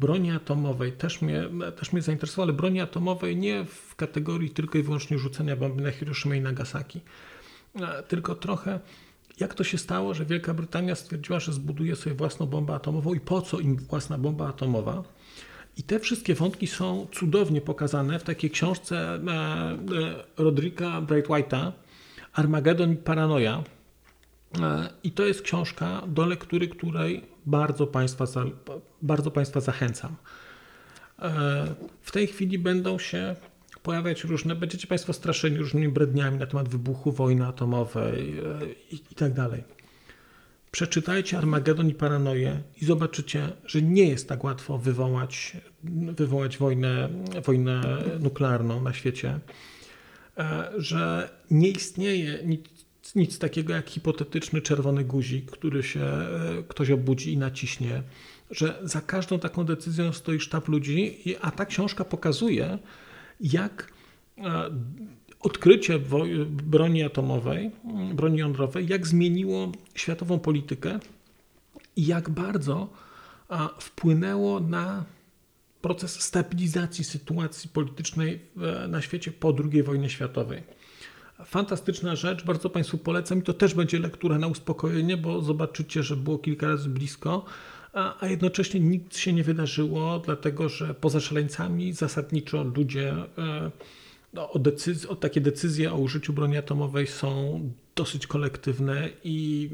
broni 0.00 0.30
atomowej 0.30 0.92
też 0.92 1.22
mnie, 1.22 1.48
też 1.76 1.92
mnie 1.92 2.02
zainteresował, 2.02 2.44
ale 2.44 2.52
broni 2.52 2.80
atomowej 2.80 3.36
nie 3.36 3.64
w 3.64 3.96
kategorii 3.96 4.50
tylko 4.50 4.78
i 4.78 4.82
wyłącznie 4.82 5.18
rzucenia 5.18 5.56
bomby 5.56 5.82
na 5.82 5.90
Hiroshima 5.90 6.34
i 6.34 6.40
Nagasaki, 6.40 7.00
e, 7.74 8.02
tylko 8.02 8.34
trochę 8.34 8.80
jak 9.40 9.54
to 9.54 9.64
się 9.64 9.78
stało, 9.78 10.14
że 10.14 10.24
Wielka 10.24 10.54
Brytania 10.54 10.94
stwierdziła, 10.94 11.40
że 11.40 11.52
zbuduje 11.52 11.96
sobie 11.96 12.16
własną 12.16 12.46
bombę 12.46 12.74
atomową 12.74 13.14
i 13.14 13.20
po 13.20 13.42
co 13.42 13.60
im 13.60 13.76
własna 13.76 14.18
bomba 14.18 14.48
atomowa. 14.48 15.02
I 15.76 15.82
te 15.82 16.00
wszystkie 16.00 16.34
wątki 16.34 16.66
są 16.66 17.06
cudownie 17.12 17.60
pokazane 17.60 18.18
w 18.18 18.22
takiej 18.22 18.50
książce 18.50 18.96
e, 18.98 19.18
e, 19.18 20.24
Rodrika 20.36 21.02
Brightwhite'a 21.02 21.72
Armageddon 22.32 22.92
i 22.92 22.96
Paranoia. 22.96 23.62
E, 24.60 24.88
I 25.04 25.10
to 25.10 25.24
jest 25.24 25.42
książka, 25.42 26.02
do 26.06 26.26
lektury 26.26 26.68
której 26.68 27.24
bardzo 27.46 27.86
Państwa, 27.86 28.24
bardzo 29.02 29.30
państwa 29.30 29.60
zachęcam. 29.60 30.16
W 32.02 32.10
tej 32.12 32.26
chwili 32.26 32.58
będą 32.58 32.98
się 32.98 33.36
pojawiać 33.86 34.24
różne, 34.24 34.54
będziecie 34.54 34.86
Państwo 34.86 35.12
straszeni 35.12 35.56
różnymi 35.56 35.88
bredniami 35.88 36.38
na 36.38 36.46
temat 36.46 36.68
wybuchu 36.68 37.12
wojny 37.12 37.46
atomowej 37.46 38.38
e, 38.38 38.42
i, 38.90 38.94
i 38.94 39.14
tak 39.14 39.32
dalej. 39.32 39.64
Przeczytajcie 40.70 41.38
Armagedon 41.38 41.88
i 41.88 41.94
Paranoję 41.94 42.62
i 42.82 42.84
zobaczycie, 42.84 43.52
że 43.66 43.82
nie 43.82 44.08
jest 44.08 44.28
tak 44.28 44.44
łatwo 44.44 44.78
wywołać, 44.78 45.56
wywołać 46.16 46.58
wojnę, 46.58 47.08
wojnę 47.44 47.82
nuklearną 48.20 48.82
na 48.82 48.92
świecie, 48.92 49.40
e, 50.38 50.72
że 50.76 51.30
nie 51.50 51.68
istnieje 51.68 52.38
nic, 52.44 52.64
nic 53.14 53.38
takiego 53.38 53.72
jak 53.72 53.90
hipotetyczny 53.90 54.62
czerwony 54.62 55.04
guzik, 55.04 55.50
który 55.50 55.82
się 55.82 56.00
e, 56.00 56.28
ktoś 56.68 56.90
obudzi 56.90 57.32
i 57.32 57.38
naciśnie, 57.38 58.02
że 58.50 58.78
za 58.82 59.00
każdą 59.00 59.38
taką 59.38 59.64
decyzją 59.64 60.12
stoi 60.12 60.40
sztab 60.40 60.68
ludzi, 60.68 61.18
a 61.40 61.50
ta 61.50 61.66
książka 61.66 62.04
pokazuje, 62.04 62.78
jak 63.40 63.92
e, 64.38 64.42
odkrycie 65.40 65.98
broni 66.48 67.02
atomowej, 67.02 67.70
broni 68.14 68.38
jądrowej, 68.38 68.86
jak 68.88 69.06
zmieniło 69.06 69.72
światową 69.94 70.38
politykę 70.38 70.98
i 71.96 72.06
jak 72.06 72.30
bardzo 72.30 72.88
wpłynęło 73.78 74.60
na 74.60 75.04
proces 75.82 76.20
stabilizacji 76.20 77.04
sytuacji 77.04 77.70
politycznej 77.70 78.40
na 78.88 79.02
świecie 79.02 79.32
po 79.32 79.54
II 79.72 79.82
wojnie 79.82 80.10
światowej. 80.10 80.62
Fantastyczna 81.44 82.16
rzecz, 82.16 82.44
bardzo 82.44 82.70
Państwu 82.70 82.98
polecam 82.98 83.38
i 83.38 83.42
to 83.42 83.54
też 83.54 83.74
będzie 83.74 83.98
lektura 83.98 84.38
na 84.38 84.46
uspokojenie, 84.46 85.16
bo 85.16 85.40
zobaczycie, 85.40 86.02
że 86.02 86.16
było 86.16 86.38
kilka 86.38 86.66
razy 86.66 86.88
blisko 86.88 87.44
a, 87.96 88.24
a 88.24 88.26
jednocześnie 88.26 88.80
nic 88.80 89.16
się 89.16 89.32
nie 89.32 89.44
wydarzyło, 89.44 90.18
dlatego 90.18 90.68
że 90.68 90.94
poza 90.94 91.20
szaleńcami 91.20 91.92
zasadniczo 91.92 92.62
ludzie 92.62 93.14
e, 93.38 93.70
no, 94.34 94.50
o, 94.50 94.58
decyzji, 94.58 95.08
o 95.08 95.16
takie 95.16 95.40
decyzje 95.40 95.92
o 95.92 95.96
użyciu 95.96 96.32
broni 96.32 96.56
atomowej 96.56 97.06
są 97.06 97.60
dosyć 97.94 98.26
kolektywne 98.26 99.08
i 99.24 99.70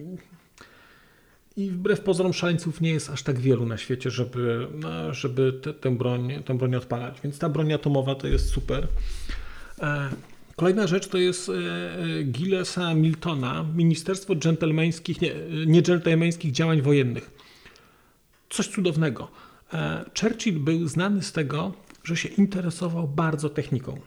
i 1.57 1.71
wbrew 1.71 2.01
pozorom 2.01 2.33
szaleńców 2.33 2.81
nie 2.81 2.91
jest 2.91 3.11
aż 3.11 3.23
tak 3.23 3.39
wielu 3.41 3.67
na 3.67 3.79
świecie, 3.79 4.11
żeby, 4.11 4.67
no, 4.75 5.15
żeby 5.15 5.53
te, 5.53 5.75
tę, 5.75 5.97
broń, 5.97 6.43
tę 6.45 6.59
broń 6.59 6.75
odpalać. 6.75 7.21
Więc 7.25 7.39
ta 7.39 7.49
broń 7.49 7.73
atomowa 7.73 8.15
to 8.15 8.27
jest 8.27 8.51
super. 8.51 8.89
E, 9.81 10.09
kolejna 10.57 10.87
rzecz 10.87 11.09
to 11.09 11.19
jest 11.19 11.49
e, 11.49 11.53
Gillesa 12.25 12.95
Miltona, 12.95 13.67
Ministerstwo 13.75 14.37
Dżentelmeńskich, 14.37 15.21
nie, 15.21 15.35
nie 15.67 15.83
dżentelmeńskich 15.83 16.53
Działań 16.53 16.83
Wojennych 16.83 17.42
coś 18.53 18.69
cudownego. 18.69 19.29
E, 19.73 20.05
Churchill 20.21 20.61
był 20.61 20.89
znany 20.89 21.23
z 21.23 21.33
tego, 21.33 21.73
że 22.05 22.17
się 22.17 22.29
interesował 22.29 23.09
bardzo 23.09 23.49
techniką 23.49 24.01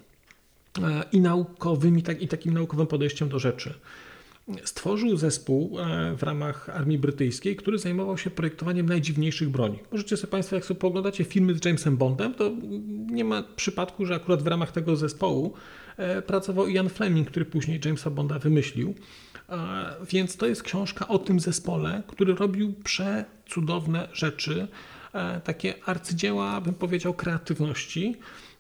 e, 0.84 1.04
i 1.12 1.20
naukowym, 1.20 2.00
i, 2.00 2.04
tak, 2.04 2.22
i 2.22 2.28
takim 2.28 2.54
naukowym 2.54 2.88
podejściem 2.88 3.30
do 3.30 3.40
rzeczy. 3.40 3.74
stworzył 4.64 5.18
zespół 5.18 5.80
e, 5.80 6.16
w 6.18 6.24
ramach 6.24 6.70
armii 6.70 6.98
brytyjskiej, 6.98 7.56
który 7.56 7.78
zajmował 7.78 8.18
się 8.18 8.30
projektowaniem 8.30 8.86
najdziwniejszych 8.86 9.50
broni. 9.50 9.80
Możecie 9.92 10.18
sobie 10.18 10.32
Państwo, 10.32 10.56
jak 10.56 10.66
sobie 10.66 10.80
poglądacie 10.80 11.24
filmy 11.24 11.54
z 11.54 11.66
Jamesem 11.66 11.98
Bondem, 11.98 12.34
to 12.34 12.52
nie 13.12 13.24
ma 13.24 13.44
przypadku, 13.56 14.06
że 14.06 14.16
akurat 14.16 14.44
w 14.44 14.48
ramach 14.48 14.72
tego 14.72 14.96
zespołu 14.96 15.54
pracował 16.28 16.68
Ian 16.68 16.90
Fleming, 16.90 17.28
który 17.28 17.46
później 17.46 17.80
Jamesa 17.86 18.10
Bonda 18.10 18.40
wymyślił. 18.40 18.96
Więc 20.12 20.38
to 20.38 20.48
jest 20.48 20.64
książka 20.64 21.08
o 21.08 21.20
tym 21.20 21.40
zespole, 21.40 22.04
który 22.08 22.36
robił 22.36 22.74
przecudowne 22.84 24.08
rzeczy, 24.14 24.68
takie 25.44 25.74
arcydzieła, 25.86 26.62
bym 26.62 26.74
powiedział, 26.74 27.14
kreatywności. 27.14 28.16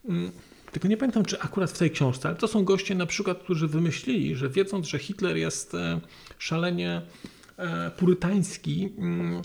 Mm, 0.09 0.31
tylko 0.75 0.87
nie 0.87 0.97
pamiętam, 0.97 1.25
czy 1.25 1.39
akurat 1.39 1.71
w 1.71 1.77
tej 1.77 1.91
książce, 1.91 2.27
ale 2.27 2.37
to 2.37 2.47
są 2.47 2.63
goście 2.63 2.95
na 2.95 3.05
przykład, 3.05 3.39
którzy 3.39 3.67
wymyślili, 3.67 4.35
że 4.35 4.49
wiedząc, 4.49 4.87
że 4.87 4.99
Hitler 4.99 5.37
jest 5.37 5.75
e, 5.75 5.99
szalenie 6.39 7.01
e, 7.57 7.91
purytański, 7.91 8.89
mm, 8.97 9.35
e, 9.35 9.41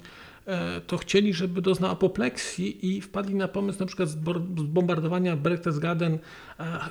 to 0.86 0.98
chcieli, 0.98 1.34
żeby 1.34 1.62
doznał 1.62 1.90
apopleksji 1.90 2.96
i 2.96 3.00
wpadli 3.00 3.34
na 3.34 3.48
pomysł 3.48 3.80
na 3.80 3.86
przykład 3.86 4.08
zbombardowania 4.58 5.36
Berchtesgaden 5.36 6.18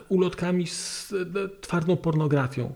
ulotkami 0.09 0.67
z 0.67 1.13
twardą 1.61 1.97
pornografią. 1.97 2.73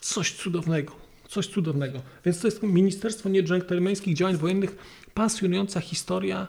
Coś 0.00 0.32
cudownego, 0.32 0.92
coś 1.28 1.46
cudownego. 1.46 2.02
Więc 2.24 2.40
to 2.40 2.46
jest 2.46 2.62
Ministerstwo 2.62 3.28
Niedżentelmeńskich 3.28 4.16
Działań 4.16 4.36
Wojennych, 4.36 4.76
pasjonująca 5.14 5.80
historia 5.80 6.46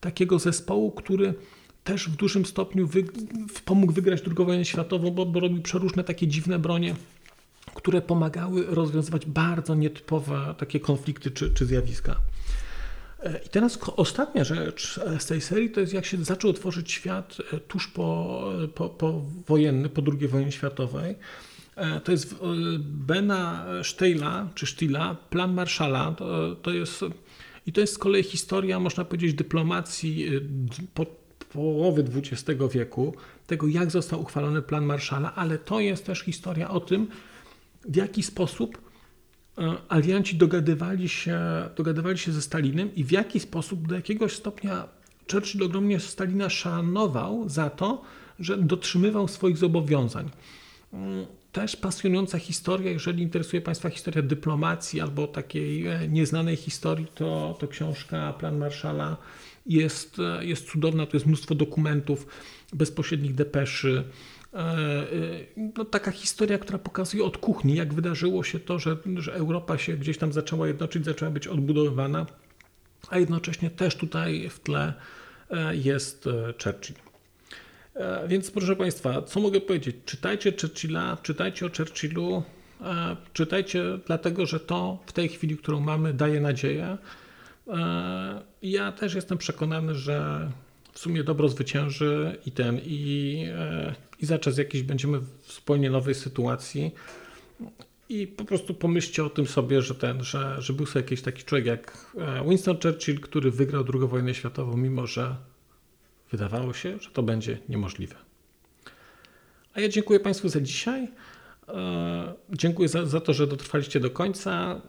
takiego 0.00 0.38
zespołu, 0.38 0.90
który 0.90 1.34
też 1.84 2.08
w 2.08 2.16
dużym 2.16 2.46
stopniu 2.46 2.86
wy, 2.86 3.04
pomógł 3.64 3.92
wygrać 3.92 4.22
II 4.26 4.46
wojnę 4.46 4.64
światową, 4.64 5.10
bo, 5.10 5.26
bo 5.26 5.40
robił 5.40 5.62
przeróżne 5.62 6.04
takie 6.04 6.26
dziwne 6.26 6.58
bronie, 6.58 6.94
które 7.74 8.02
pomagały 8.02 8.66
rozwiązywać 8.68 9.26
bardzo 9.26 9.74
nietypowe 9.74 10.54
takie 10.58 10.80
konflikty 10.80 11.30
czy, 11.30 11.54
czy 11.54 11.66
zjawiska. 11.66 12.16
E, 13.22 13.40
I 13.46 13.48
teraz 13.48 13.78
ostatnia 13.96 14.44
rzecz 14.44 15.00
z 15.18 15.26
tej 15.26 15.40
serii 15.40 15.70
to 15.70 15.80
jest 15.80 15.92
jak 15.92 16.06
się 16.06 16.24
zaczął 16.24 16.52
tworzyć 16.52 16.92
świat 16.92 17.36
e, 17.52 17.60
tuż 17.60 17.88
po, 17.88 18.44
po, 18.74 18.88
po 18.88 19.22
wojenny, 19.46 19.88
po 19.88 20.02
II 20.20 20.28
wojnie 20.28 20.52
światowej. 20.52 21.14
E, 21.76 22.00
to 22.00 22.12
jest 22.12 22.34
Bena 22.80 23.66
Steila, 23.82 24.48
czy 24.54 24.66
Stila, 24.66 25.16
plan 25.30 25.54
Marszala. 25.54 26.12
To, 26.12 26.56
to 26.56 26.70
jest, 26.70 27.04
I 27.66 27.72
to 27.72 27.80
jest 27.80 27.94
z 27.94 27.98
kolei 27.98 28.22
historia, 28.22 28.80
można 28.80 29.04
powiedzieć, 29.04 29.34
dyplomacji 29.34 30.30
po, 30.94 31.06
połowy 31.52 32.04
XX 32.16 32.60
wieku, 32.72 33.14
tego 33.46 33.66
jak 33.66 33.90
został 33.90 34.20
uchwalony 34.20 34.62
plan 34.62 34.84
Marszala, 34.84 35.34
ale 35.34 35.58
to 35.58 35.80
jest 35.80 36.06
też 36.06 36.20
historia 36.20 36.70
o 36.70 36.80
tym, 36.80 37.08
w 37.88 37.96
jaki 37.96 38.22
sposób 38.22 38.78
e, 38.78 38.89
alianci 39.88 40.36
dogadywali 40.36 41.08
się, 41.08 41.40
dogadywali 41.76 42.18
się 42.18 42.32
ze 42.32 42.42
Stalinem 42.42 42.94
i 42.94 43.04
w 43.04 43.12
jaki 43.12 43.40
sposób 43.40 43.88
do 43.88 43.94
jakiegoś 43.94 44.32
stopnia 44.32 44.88
Churchill 45.32 45.62
ogromnie 45.62 46.00
Stalina 46.00 46.50
szanował 46.50 47.48
za 47.48 47.70
to, 47.70 48.02
że 48.38 48.58
dotrzymywał 48.58 49.28
swoich 49.28 49.56
zobowiązań. 49.56 50.30
Mm, 50.92 51.26
też 51.52 51.76
pasjonująca 51.76 52.38
historia, 52.38 52.90
jeżeli 52.90 53.22
interesuje 53.22 53.62
Państwa 53.62 53.90
historia 53.90 54.22
dyplomacji 54.22 55.00
albo 55.00 55.26
takiej 55.26 55.86
e, 55.86 56.08
nieznanej 56.08 56.56
historii, 56.56 57.06
to, 57.14 57.56
to 57.60 57.68
książka 57.68 58.32
Plan 58.32 58.58
Marszala 58.58 59.16
jest, 59.66 60.16
jest 60.40 60.70
cudowna, 60.70 61.06
tu 61.06 61.16
jest 61.16 61.26
mnóstwo 61.26 61.54
dokumentów, 61.54 62.26
bezpośrednich 62.72 63.34
depeszy. 63.34 64.04
E, 64.54 64.58
e, 64.58 65.06
no, 65.76 65.84
taka 65.84 66.10
historia, 66.10 66.58
która 66.58 66.78
pokazuje 66.78 67.24
od 67.24 67.38
kuchni, 67.38 67.74
jak 67.74 67.94
wydarzyło 67.94 68.44
się 68.44 68.60
to, 68.60 68.78
że, 68.78 68.96
że 69.16 69.34
Europa 69.34 69.78
się 69.78 69.96
gdzieś 69.96 70.18
tam 70.18 70.32
zaczęła 70.32 70.66
jednoczyć, 70.66 71.04
zaczęła 71.04 71.30
być 71.30 71.46
odbudowywana, 71.46 72.26
a 73.08 73.18
jednocześnie 73.18 73.70
też 73.70 73.96
tutaj 73.96 74.48
w 74.50 74.60
tle 74.60 74.92
e, 75.50 75.76
jest 75.76 76.28
Churchill. 76.64 76.96
Więc 78.28 78.50
proszę 78.50 78.76
Państwa, 78.76 79.22
co 79.22 79.40
mogę 79.40 79.60
powiedzieć? 79.60 79.96
Czytajcie 80.04 80.52
Churchilla, 80.60 81.16
czytajcie 81.22 81.66
o 81.66 81.68
Churchillu, 81.76 82.42
czytajcie 83.32 83.84
dlatego, 84.06 84.46
że 84.46 84.60
to 84.60 84.98
w 85.06 85.12
tej 85.12 85.28
chwili, 85.28 85.56
którą 85.56 85.80
mamy, 85.80 86.14
daje 86.14 86.40
nadzieję. 86.40 86.98
Ja 88.62 88.92
też 88.92 89.14
jestem 89.14 89.38
przekonany, 89.38 89.94
że 89.94 90.50
w 90.92 90.98
sumie 90.98 91.24
dobro 91.24 91.48
zwycięży 91.48 92.38
i 92.46 92.52
ten, 92.52 92.80
i, 92.84 93.46
i 94.22 94.26
za 94.26 94.38
czas 94.38 94.58
jakiś 94.58 94.82
będziemy 94.82 95.18
w 95.18 95.52
zupełnie 95.52 95.90
nowej 95.90 96.14
sytuacji. 96.14 96.94
I 98.08 98.26
po 98.26 98.44
prostu 98.44 98.74
pomyślcie 98.74 99.24
o 99.24 99.30
tym 99.30 99.46
sobie, 99.46 99.82
że 99.82 99.94
ten, 99.94 100.24
że, 100.24 100.56
że 100.58 100.72
był 100.72 100.86
sobie 100.86 101.02
jakiś 101.02 101.22
taki 101.22 101.44
człowiek 101.44 101.66
jak 101.66 102.06
e, 102.18 102.48
Winston 102.48 102.76
Churchill, 102.82 103.20
który 103.20 103.50
wygrał 103.50 103.84
II 103.94 104.08
wojnę 104.08 104.34
światową, 104.34 104.76
mimo 104.76 105.06
że 105.06 105.36
wydawało 106.30 106.72
się, 106.72 106.98
że 107.00 107.10
to 107.10 107.22
będzie 107.22 107.58
niemożliwe. 107.68 108.16
A 109.74 109.80
ja 109.80 109.88
dziękuję 109.88 110.20
Państwu 110.20 110.48
za 110.48 110.60
dzisiaj. 110.60 111.08
Dziękuję 112.50 112.88
za, 112.88 113.06
za 113.06 113.20
to, 113.20 113.32
że 113.32 113.46
dotrwaliście 113.46 114.00
do 114.00 114.10
końca 114.10 114.80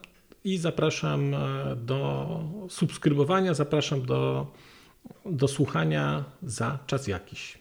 i 0.43 0.57
zapraszam 0.57 1.33
e, 1.33 1.75
do 1.75 2.39
subskrybowania, 2.69 3.53
zapraszam 3.53 4.05
do, 4.05 4.47
do 5.25 5.47
słuchania 5.47 6.23
za 6.43 6.79
czas 6.87 7.07
jakiś. 7.07 7.60